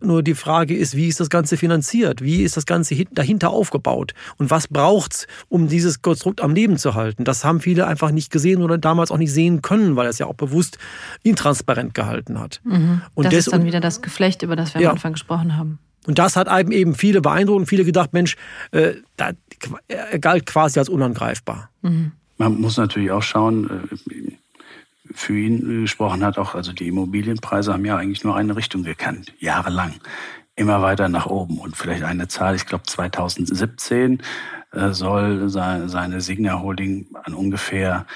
[0.00, 2.22] Nur die Frage ist, wie ist das Ganze finanziert?
[2.22, 4.14] Wie ist das Ganze dahinter aufgebaut?
[4.38, 7.24] Und was braucht's, um dieses Konstrukt am Leben zu halten?
[7.24, 10.18] Das haben viele einfach nicht gesehen oder damals auch nicht sehen können, weil er es
[10.18, 10.78] ja auch bewusst
[11.22, 12.60] intransparent gehalten hat.
[12.64, 13.02] Mhm.
[13.14, 14.88] Und das ist dann wieder das Geflecht, über das wir ja.
[14.88, 15.78] am Anfang gesprochen haben.
[16.06, 18.36] Und das hat eben, eben viele beeindruckt und viele gedacht, Mensch,
[18.70, 19.32] äh, da,
[19.88, 21.68] er galt quasi als unangreifbar.
[21.82, 22.12] Mhm.
[22.38, 24.32] Man muss natürlich auch schauen, äh,
[25.12, 29.34] für ihn gesprochen hat, auch also die Immobilienpreise haben ja eigentlich nur eine Richtung gekannt,
[29.38, 29.94] jahrelang.
[30.56, 31.58] Immer weiter nach oben.
[31.58, 34.22] Und vielleicht eine Zahl, ich glaube 2017
[34.72, 38.06] äh, soll seine Signa Holding an ungefähr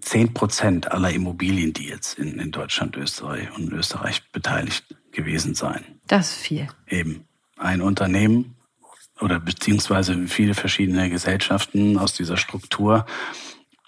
[0.00, 5.84] 10 Prozent aller Immobilien, die jetzt in, in Deutschland, Österreich und Österreich beteiligt gewesen sein.
[6.06, 6.68] Das ist viel.
[6.86, 7.24] Eben.
[7.56, 8.56] Ein Unternehmen
[9.20, 13.04] oder beziehungsweise viele verschiedene Gesellschaften aus dieser Struktur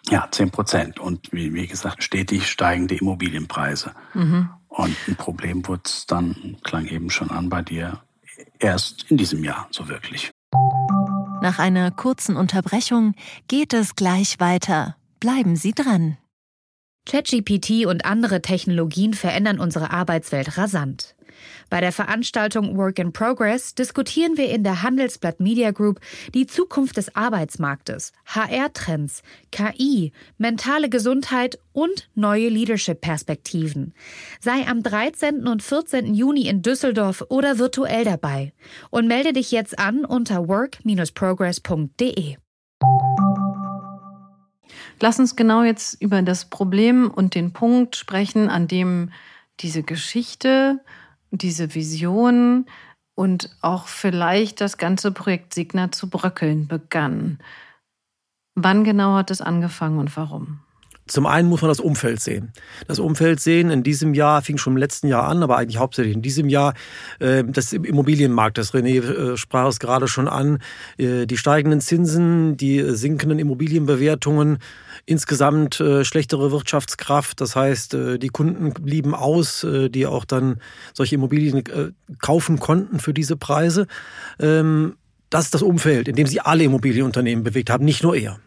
[0.09, 0.99] ja, 10 Prozent.
[0.99, 3.93] Und wie, wie, gesagt, stetig steigende Immobilienpreise.
[4.15, 4.51] Mhm.
[4.69, 8.01] Und ein Problem wurde es dann, klang eben schon an bei dir,
[8.59, 10.31] erst in diesem Jahr so wirklich.
[11.43, 13.15] Nach einer kurzen Unterbrechung
[13.49, 14.97] geht es gleich weiter.
[15.21, 16.17] Bleiben Sie dran.
[17.05, 21.17] ChatGPT und andere Technologien verändern unsere Arbeitswelt rasant.
[21.71, 26.01] Bei der Veranstaltung Work in Progress diskutieren wir in der Handelsblatt Media Group
[26.35, 33.95] die Zukunft des Arbeitsmarktes, HR-Trends, KI, mentale Gesundheit und neue Leadership-Perspektiven.
[34.41, 35.47] Sei am 13.
[35.47, 36.15] und 14.
[36.15, 38.53] Juni in Düsseldorf oder virtuell dabei
[38.91, 42.37] und melde dich jetzt an unter work-progress.de.
[45.01, 49.11] Lass uns genau jetzt über das Problem und den Punkt sprechen, an dem
[49.61, 50.81] diese Geschichte
[51.33, 52.67] diese Vision
[53.15, 57.39] und auch vielleicht das ganze Projekt Signa zu bröckeln begann.
[58.55, 60.61] Wann genau hat es angefangen und warum?
[61.09, 62.53] Zum einen muss man das Umfeld sehen.
[62.87, 66.15] Das Umfeld sehen in diesem Jahr, fing schon im letzten Jahr an, aber eigentlich hauptsächlich
[66.15, 66.75] in diesem Jahr,
[67.19, 70.59] äh, das Immobilienmarkt, das René äh, sprach es gerade schon an,
[70.99, 74.59] äh, die steigenden Zinsen, die sinkenden Immobilienbewertungen,
[75.05, 77.41] insgesamt schlechtere Wirtschaftskraft.
[77.41, 80.59] Das heißt, die Kunden blieben aus, die auch dann
[80.93, 81.65] solche Immobilien
[82.21, 83.87] kaufen konnten für diese Preise.
[84.39, 84.95] Ähm,
[85.31, 88.39] das ist das Umfeld, in dem sich alle Immobilienunternehmen bewegt haben, nicht nur er.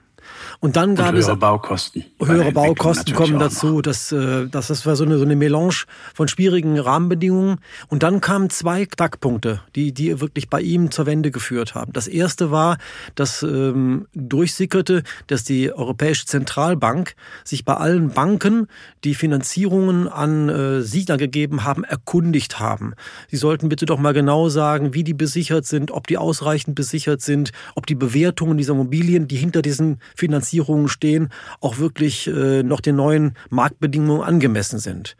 [0.59, 2.05] Und dann gab und höhere es Baukosten.
[2.23, 3.81] Höhere Baukosten kommen dazu.
[3.81, 5.83] Das, äh, das, das war so eine, so eine Melange
[6.13, 7.57] von schwierigen Rahmenbedingungen.
[7.87, 11.93] Und dann kamen zwei Knackpunkte, die, die wirklich bei ihm zur Wende geführt haben.
[11.93, 12.77] Das erste war,
[13.15, 18.67] dass ähm, durchsickerte, dass die Europäische Zentralbank sich bei allen Banken,
[19.03, 22.93] die Finanzierungen an äh, Siegner gegeben haben, erkundigt haben.
[23.29, 27.21] Sie sollten bitte doch mal genau sagen, wie die besichert sind, ob die ausreichend besichert
[27.21, 31.29] sind, ob die Bewertungen dieser Immobilien, die hinter diesen Finanzierungen Finanzierungen stehen,
[31.59, 35.15] auch wirklich äh, noch den neuen Marktbedingungen angemessen sind.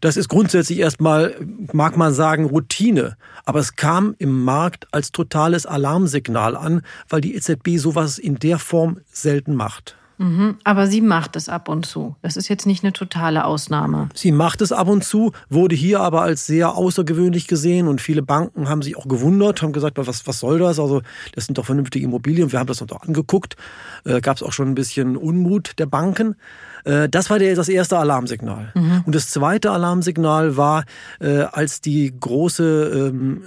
[0.00, 1.34] Das ist grundsätzlich erstmal,
[1.72, 3.16] mag man sagen, Routine.
[3.44, 8.58] Aber es kam im Markt als totales Alarmsignal an, weil die EZB sowas in der
[8.58, 9.96] Form selten macht.
[10.20, 12.14] Mhm, aber sie macht es ab und zu.
[12.20, 14.10] Das ist jetzt nicht eine totale Ausnahme.
[14.12, 18.20] Sie macht es ab und zu, wurde hier aber als sehr außergewöhnlich gesehen und viele
[18.20, 20.78] Banken haben sich auch gewundert, haben gesagt, was, was soll das?
[20.78, 21.00] Also
[21.34, 22.52] das sind doch vernünftige Immobilien.
[22.52, 23.56] Wir haben das doch angeguckt.
[24.04, 26.36] Äh, Gab es auch schon ein bisschen Unmut der Banken.
[26.84, 28.72] Äh, das war der, das erste Alarmsignal.
[28.74, 29.04] Mhm.
[29.06, 30.84] Und das zweite Alarmsignal war,
[31.20, 33.44] äh, als die große ähm,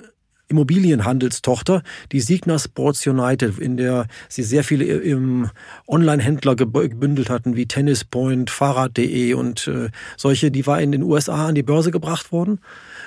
[0.50, 5.50] Immobilienhandelstochter, die Signa Sports United, in der sie sehr viele im
[5.88, 11.48] Online-Händler gebündelt hatten, wie Tennis Point, Fahrrad.de und äh, solche, die war in den USA
[11.48, 12.60] an die Börse gebracht worden.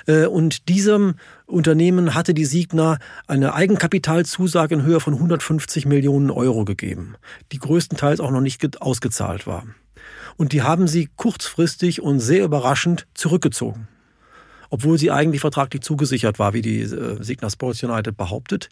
[0.07, 1.15] Äh, und diesem
[1.45, 7.15] Unternehmen hatte die Signa eine Eigenkapitalzusage in Höhe von 150 Millionen Euro gegeben,
[7.51, 9.63] die größtenteils auch noch nicht ausgezahlt war.
[10.35, 13.87] Und die haben sie kurzfristig und sehr überraschend zurückgezogen
[14.69, 18.69] obwohl sie eigentlich vertraglich zugesichert war, wie die äh, Signa Sports United behauptet.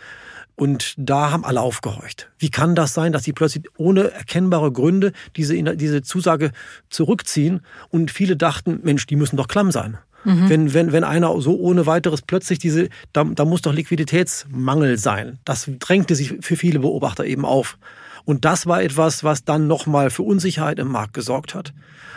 [0.55, 2.31] Und da haben alle aufgehorcht.
[2.39, 6.51] Wie kann das sein, dass sie plötzlich ohne erkennbare Gründe diese, diese Zusage
[6.89, 7.61] zurückziehen?
[7.89, 9.97] Und viele dachten, Mensch, die müssen doch klamm sein.
[10.23, 10.49] Mhm.
[10.49, 15.39] Wenn, wenn, wenn einer so ohne weiteres plötzlich diese, da, da muss doch Liquiditätsmangel sein.
[15.45, 17.77] Das drängte sich für viele Beobachter eben auf.
[18.25, 21.73] Und das war etwas, was dann nochmal für Unsicherheit im Markt gesorgt hat.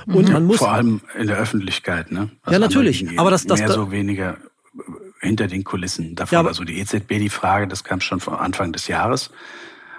[0.07, 0.33] Und mhm.
[0.33, 2.31] man muss vor allem in der Öffentlichkeit, ne?
[2.43, 3.19] Also ja, natürlich.
[3.19, 4.39] Aber das, das mehr so weniger
[5.21, 6.39] hinter den Kulissen davon.
[6.39, 9.31] Ja, also die EZB, die Frage, das kam schon von Anfang des Jahres.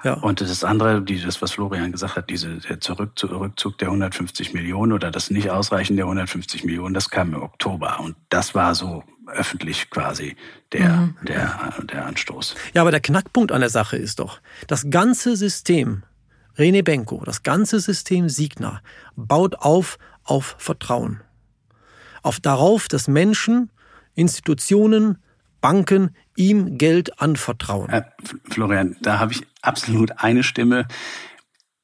[0.04, 0.14] Ja.
[0.14, 4.94] Und das andere, das, was Florian gesagt hat, diese, der Zurück, Rückzug der 150 Millionen
[4.94, 8.00] oder das Nicht-Ausreichen der 150 Millionen, das kam im Oktober.
[8.00, 10.36] Und das war so öffentlich quasi
[10.72, 11.16] der, mhm.
[11.24, 12.56] der, der Anstoß.
[12.74, 16.04] Ja, aber der Knackpunkt an der Sache ist doch, das ganze System
[16.58, 18.82] Rene Benko, das ganze System Signa,
[19.16, 21.22] baut auf auf Vertrauen.
[22.22, 23.72] Auf darauf, dass Menschen,
[24.14, 25.18] Institutionen,
[25.62, 27.90] Banken ihm Geld anvertrauen.
[27.90, 28.04] Äh,
[28.50, 30.88] Florian, da habe ich absolut eine Stimme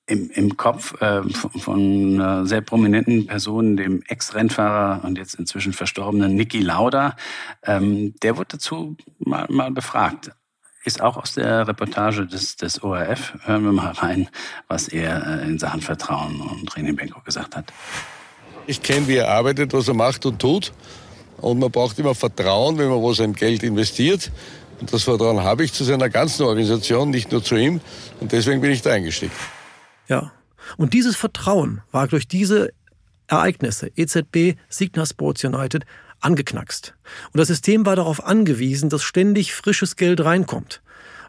[0.08, 5.74] im, im Kopf äh, von, von einer sehr prominenten Person, dem Ex-Rennfahrer und jetzt inzwischen
[5.74, 7.16] verstorbenen Niki Lauda.
[7.64, 10.32] Ähm, der wurde dazu mal, mal befragt
[10.86, 13.34] ist auch aus der Reportage des, des ORF.
[13.44, 14.30] Hören wir mal rein,
[14.68, 17.74] was er äh, in Sachen Vertrauen und René Benko gesagt hat.
[18.68, 20.74] Ich kenne, wie er arbeitet, was er macht und tut.
[21.38, 24.32] Und man braucht immer Vertrauen, wenn man wo sein Geld investiert.
[24.80, 27.82] Und das Vertrauen habe ich zu seiner ganzen Organisation, nicht nur zu ihm.
[28.20, 29.32] Und deswegen bin ich da eingestiegen.
[30.08, 30.32] Ja.
[30.78, 32.72] Und dieses Vertrauen war durch diese
[33.28, 35.86] Ereignisse, EZB, Signa Sports United,
[36.20, 36.96] angeknackst.
[37.32, 40.82] Und das System war darauf angewiesen, dass ständig frisches Geld reinkommt,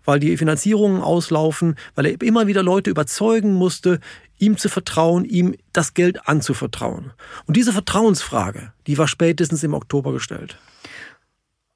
[0.04, 4.00] weil die Finanzierungen auslaufen, weil er immer wieder Leute überzeugen musste,
[4.38, 7.12] ihm zu vertrauen, ihm das Geld anzuvertrauen.
[7.46, 10.58] Und diese Vertrauensfrage, die war spätestens im Oktober gestellt.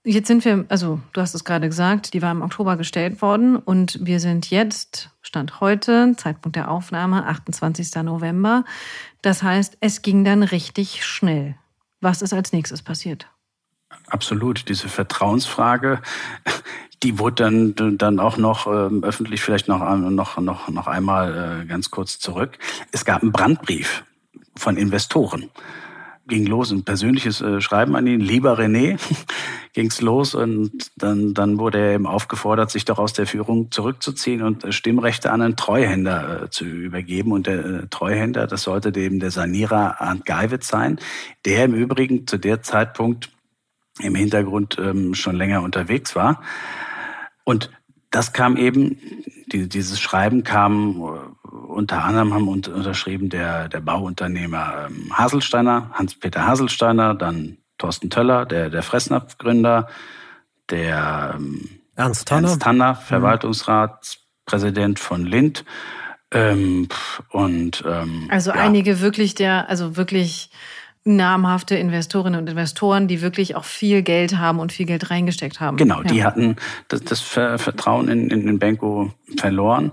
[0.03, 3.57] Jetzt sind wir, also du hast es gerade gesagt, die war im Oktober gestellt worden
[3.57, 7.95] und wir sind jetzt, Stand heute, Zeitpunkt der Aufnahme, 28.
[8.03, 8.65] November.
[9.21, 11.57] Das heißt, es ging dann richtig schnell.
[12.01, 13.27] Was ist als nächstes passiert?
[14.07, 14.71] Absolut.
[14.71, 16.01] Diese Vertrauensfrage,
[17.03, 21.67] die wurde dann, dann auch noch äh, öffentlich vielleicht noch, noch, noch, noch einmal äh,
[21.67, 22.59] ganz kurz zurück.
[22.91, 24.05] Es gab einen Brandbrief
[24.57, 25.51] von Investoren
[26.31, 28.99] ging los, ein persönliches äh, Schreiben an ihn, lieber René,
[29.75, 34.41] ging's los und dann, dann wurde er eben aufgefordert, sich doch aus der Führung zurückzuziehen
[34.41, 37.33] und äh, Stimmrechte an einen Treuhänder äh, zu übergeben.
[37.33, 40.99] Und der äh, Treuhänder, das sollte eben der Sanierer Arndt Geiwitz sein,
[41.45, 43.31] der im Übrigen zu der Zeitpunkt
[44.01, 46.43] im Hintergrund ähm, schon länger unterwegs war.
[47.45, 47.71] Und
[48.11, 48.99] das kam eben,
[49.53, 56.47] die, dieses Schreiben kam äh, unter anderem haben unterschrieben der, der Bauunternehmer ähm, Haselsteiner, Hans-Peter
[56.47, 59.89] Haselsteiner, dann Thorsten Töller, der, der Fressnapf-Gründer,
[60.69, 62.99] der ähm, Ernst Tanner, Ernst Tanner mhm.
[62.99, 65.65] Verwaltungsratspräsident von Lind.
[66.33, 66.89] Ähm,
[67.31, 68.57] und ähm, also ja.
[68.57, 70.51] einige wirklich der, also wirklich
[71.05, 75.79] namhafte Investorinnen und Investoren, die wirklich auch viel Geld haben und viel Geld reingesteckt haben.
[75.79, 76.09] Genau, ja.
[76.09, 76.57] die hatten
[76.89, 79.93] das, das Vertrauen in, in den Benko verloren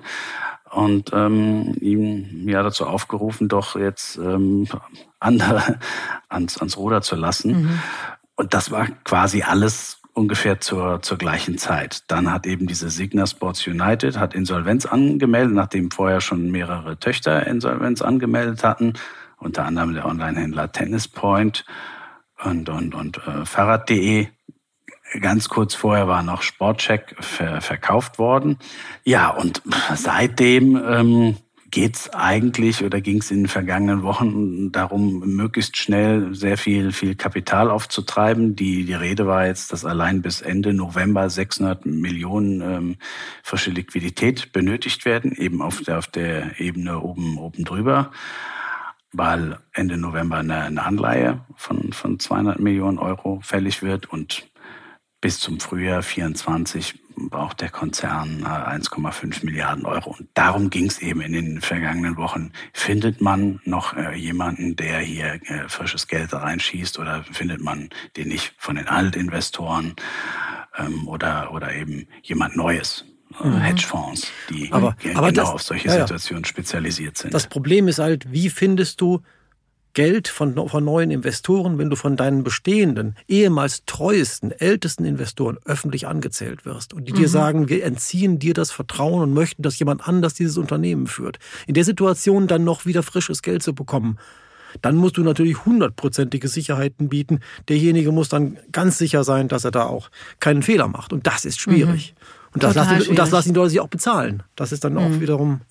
[0.72, 4.68] und ähm, ihm ja dazu aufgerufen, doch jetzt ähm,
[5.20, 5.80] andere
[6.30, 7.62] ans, ans Ruder zu lassen.
[7.62, 7.80] Mhm.
[8.36, 12.04] Und das war quasi alles ungefähr zur, zur gleichen Zeit.
[12.08, 17.46] Dann hat eben diese Signa Sports United hat Insolvenz angemeldet, nachdem vorher schon mehrere Töchter
[17.46, 18.94] Insolvenz angemeldet hatten,
[19.38, 21.66] unter anderem der Onlinehändler Tennis Point
[22.44, 24.28] und, und, und äh, Fahrrad.de
[25.22, 28.58] Ganz kurz vorher war noch Sportcheck ver verkauft worden.
[29.04, 29.62] Ja, und
[29.96, 31.38] seitdem ähm,
[31.70, 36.92] geht es eigentlich oder ging es in den vergangenen Wochen darum, möglichst schnell sehr viel,
[36.92, 38.56] viel Kapital aufzutreiben.
[38.56, 42.96] Die, die Rede war jetzt, dass allein bis Ende November 600 Millionen ähm,
[43.44, 48.12] frische Liquidität benötigt werden, eben auf der, auf der Ebene oben, oben drüber
[49.14, 54.48] weil Ende November eine, eine Anleihe von, von 200 Millionen Euro fällig wird und
[55.22, 57.00] bis zum Frühjahr 24
[57.30, 60.16] braucht der Konzern 1,5 äh, Milliarden Euro.
[60.18, 62.52] Und darum ging es eben in den vergangenen Wochen.
[62.74, 68.28] Findet man noch äh, jemanden, der hier äh, frisches Geld reinschießt oder findet man den
[68.28, 69.96] nicht von den Altinvestoren
[70.78, 73.06] ähm, oder, oder eben jemand Neues?
[73.44, 73.60] Mhm.
[73.60, 77.34] Hedgefonds, die aber, aber genau das, auf solche ja, Situationen spezialisiert sind.
[77.34, 79.22] Das Problem ist halt, wie findest du
[79.98, 86.06] Geld von, von neuen Investoren, wenn du von deinen bestehenden, ehemals treuesten, ältesten Investoren öffentlich
[86.06, 87.18] angezählt wirst und die mhm.
[87.18, 91.40] dir sagen, wir entziehen dir das Vertrauen und möchten, dass jemand anders dieses Unternehmen führt.
[91.66, 94.20] In der Situation dann noch wieder frisches Geld zu bekommen,
[94.84, 97.40] dann musst du natürlich hundertprozentige Sicherheiten bieten.
[97.68, 101.12] Derjenige muss dann ganz sicher sein, dass er da auch keinen Fehler macht.
[101.12, 102.14] Und das ist schwierig.
[102.14, 102.54] Mhm.
[102.54, 104.44] Und das, lassen, und das lassen die Leute sich auch bezahlen.
[104.56, 105.00] Das ist dann mhm.
[105.00, 105.62] auch wiederum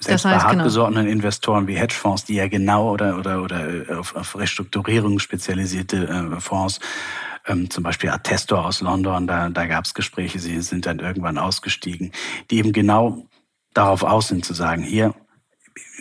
[0.00, 1.12] selbst das heißt, bei hartgesottenen genau.
[1.16, 6.40] Investoren wie Hedgefonds, die ja genau oder, oder, oder äh, auf, auf Restrukturierung spezialisierte äh,
[6.40, 6.80] Fonds,
[7.46, 11.38] ähm, zum Beispiel Attestor aus London, da, da gab es Gespräche, sie sind dann irgendwann
[11.38, 12.12] ausgestiegen,
[12.50, 13.26] die eben genau
[13.74, 15.14] darauf aus sind zu sagen, hier,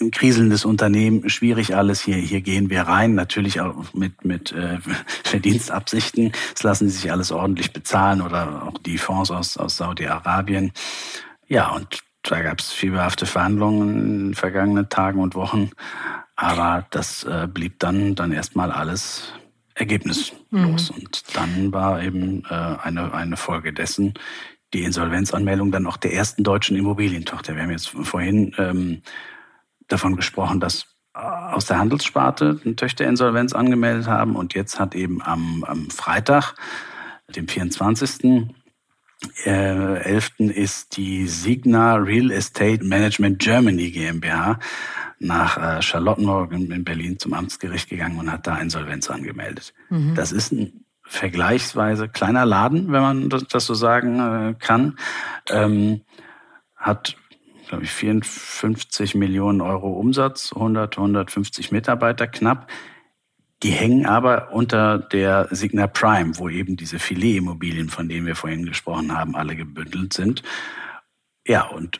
[0.02, 4.78] ein kriselndes Unternehmen, schwierig alles, hier, hier gehen wir rein, natürlich auch mit, mit äh,
[5.24, 10.72] Verdienstabsichten, das lassen sie sich alles ordentlich bezahlen oder auch die Fonds aus, aus Saudi-Arabien.
[11.48, 15.72] Ja, und da gab es fieberhafte Verhandlungen in den vergangenen Tagen und Wochen.
[16.36, 19.34] Aber das äh, blieb dann, dann erstmal alles
[19.74, 20.40] ergebnislos.
[20.52, 20.76] Mhm.
[20.96, 24.14] Und dann war eben äh, eine, eine Folge dessen
[24.74, 27.56] die Insolvenzanmeldung dann auch der ersten deutschen Immobilientochter.
[27.56, 29.02] Wir haben jetzt vorhin ähm,
[29.88, 34.36] davon gesprochen, dass äh, aus der Handelssparte Töchter Insolvenz angemeldet haben.
[34.36, 36.54] Und jetzt hat eben am, am Freitag,
[37.36, 38.48] dem 24.
[39.46, 40.32] 11.
[40.40, 44.60] Äh, ist die Signa Real Estate Management Germany GmbH
[45.20, 49.74] nach äh, Charlottenburg in Berlin zum Amtsgericht gegangen und hat da Insolvenz angemeldet.
[49.90, 50.14] Mhm.
[50.16, 54.98] Das ist ein vergleichsweise kleiner Laden, wenn man das, so sagen äh, kann.
[55.50, 56.02] Ähm,
[56.76, 57.16] hat,
[57.70, 62.70] glaube ich, 54 Millionen Euro Umsatz, 100, 150 Mitarbeiter knapp.
[63.64, 68.66] Die hängen aber unter der Signa Prime, wo eben diese Filet-Immobilien, von denen wir vorhin
[68.66, 70.44] gesprochen haben, alle gebündelt sind.
[71.46, 72.00] Ja, und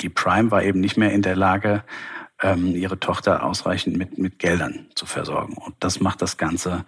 [0.00, 1.82] die Prime war eben nicht mehr in der Lage,
[2.42, 5.54] ähm, ihre Tochter ausreichend mit, mit Geldern zu versorgen.
[5.54, 6.84] Und das macht das Ganze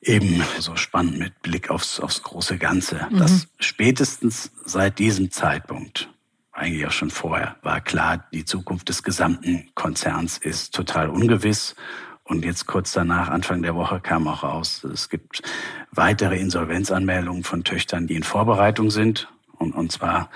[0.00, 3.06] eben so spannend mit Blick aufs, aufs große Ganze.
[3.10, 3.18] Mhm.
[3.18, 6.08] Dass spätestens seit diesem Zeitpunkt,
[6.50, 11.76] eigentlich auch schon vorher, war klar, die Zukunft des gesamten Konzerns ist total ungewiss.
[12.24, 15.42] Und jetzt kurz danach, Anfang der Woche, kam auch raus, es gibt
[15.90, 19.28] weitere Insolvenzanmeldungen von Töchtern, die in Vorbereitung sind.
[19.58, 20.30] Und, und zwar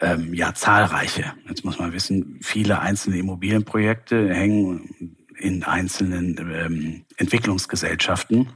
[0.00, 1.34] ähm, ja zahlreiche.
[1.48, 8.48] Jetzt muss man wissen, viele einzelne Immobilienprojekte hängen in einzelnen ähm, Entwicklungsgesellschaften.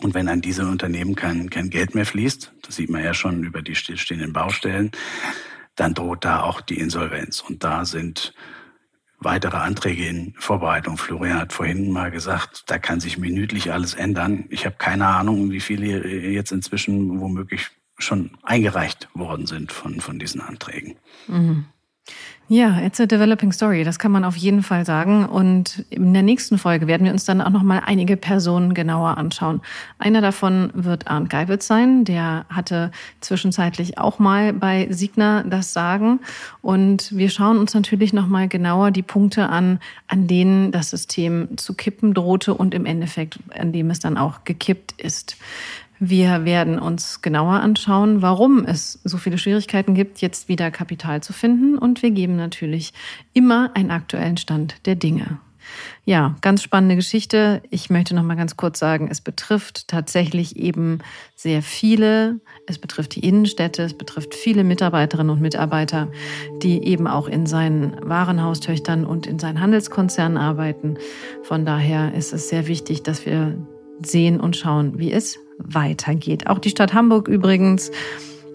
[0.00, 3.44] Und wenn an diese Unternehmen kein, kein Geld mehr fließt, das sieht man ja schon
[3.44, 4.90] über die stillstehenden Baustellen,
[5.74, 7.40] dann droht da auch die Insolvenz.
[7.40, 8.34] Und da sind
[9.18, 10.96] weitere Anträge in Vorbereitung.
[10.96, 14.44] Florian hat vorhin mal gesagt, da kann sich minütlich alles ändern.
[14.50, 20.18] Ich habe keine Ahnung, wie viele jetzt inzwischen womöglich schon eingereicht worden sind von, von
[20.18, 20.96] diesen Anträgen.
[21.28, 21.66] Mhm.
[22.48, 25.26] Ja, it's a developing story, das kann man auf jeden Fall sagen.
[25.26, 29.18] Und in der nächsten Folge werden wir uns dann auch noch mal einige Personen genauer
[29.18, 29.60] anschauen.
[29.98, 36.20] Einer davon wird Arndt Geibitz sein, der hatte zwischenzeitlich auch mal bei Signa das Sagen.
[36.62, 41.56] Und wir schauen uns natürlich noch mal genauer die Punkte an, an denen das System
[41.56, 45.36] zu kippen drohte und im Endeffekt, an dem es dann auch gekippt ist.
[45.98, 51.32] Wir werden uns genauer anschauen, warum es so viele Schwierigkeiten gibt, jetzt wieder Kapital zu
[51.32, 51.78] finden.
[51.78, 52.92] Und wir geben natürlich
[53.32, 55.38] immer einen aktuellen Stand der Dinge.
[56.04, 57.62] Ja, ganz spannende Geschichte.
[57.70, 61.00] Ich möchte noch mal ganz kurz sagen, es betrifft tatsächlich eben
[61.34, 62.40] sehr viele.
[62.68, 66.08] Es betrifft die Innenstädte, es betrifft viele Mitarbeiterinnen und Mitarbeiter,
[66.62, 70.98] die eben auch in seinen Warenhaustöchtern und in seinen Handelskonzernen arbeiten.
[71.42, 73.56] Von daher ist es sehr wichtig, dass wir
[74.02, 76.46] sehen und schauen, wie es weitergeht.
[76.46, 77.90] Auch die Stadt Hamburg übrigens.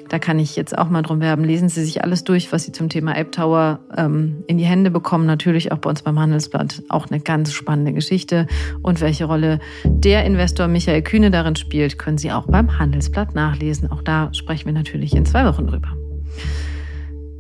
[0.10, 1.46] Da kann ich jetzt auch mal drum werben.
[1.46, 4.92] Lesen Sie sich alles durch, was Sie zum Thema App Tower ähm, in die Hände
[4.92, 5.26] bekommen.
[5.26, 8.46] Natürlich auch bei uns beim Handelsblatt auch eine ganz spannende Geschichte.
[8.82, 13.90] Und welche Rolle der Investor Michael Kühne darin spielt, können Sie auch beim Handelsblatt nachlesen.
[13.90, 15.96] Auch da sprechen wir natürlich in zwei Wochen drüber.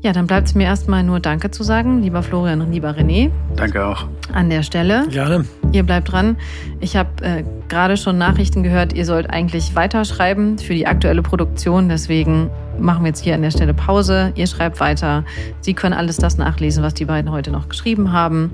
[0.01, 3.29] Ja, dann bleibt es mir erstmal nur Danke zu sagen, lieber Florian und lieber René.
[3.55, 4.07] Danke auch.
[4.33, 5.07] An der Stelle.
[5.09, 5.45] Gerne.
[5.73, 6.37] Ihr bleibt dran.
[6.79, 11.87] Ich habe äh, gerade schon Nachrichten gehört, ihr sollt eigentlich weiterschreiben für die aktuelle Produktion.
[11.87, 12.49] Deswegen
[12.79, 14.31] machen wir jetzt hier an der Stelle Pause.
[14.35, 15.23] Ihr schreibt weiter.
[15.61, 18.51] Sie können alles das nachlesen, was die beiden heute noch geschrieben haben.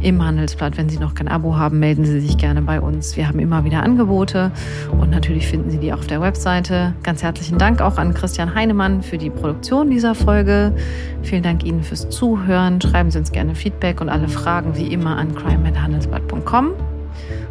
[0.00, 3.16] Im Handelsblatt, wenn Sie noch kein Abo haben, melden Sie sich gerne bei uns.
[3.16, 4.52] Wir haben immer wieder Angebote
[5.00, 6.92] und natürlich finden Sie die auch auf der Webseite.
[7.02, 10.74] Ganz herzlichen Dank auch an Christian Heinemann für die Produktion dieser Folge.
[11.22, 12.82] Vielen Dank Ihnen fürs Zuhören.
[12.82, 16.72] Schreiben Sie uns gerne Feedback und alle Fragen wie immer an crime.handelsblatt.com.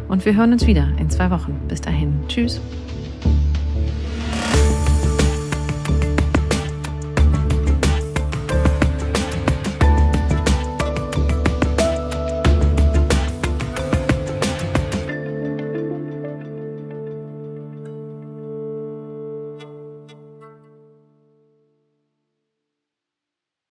[0.06, 1.60] Und wir hören uns wieder in zwei Wochen.
[1.66, 2.14] Bis dahin.
[2.28, 2.60] Tschüss.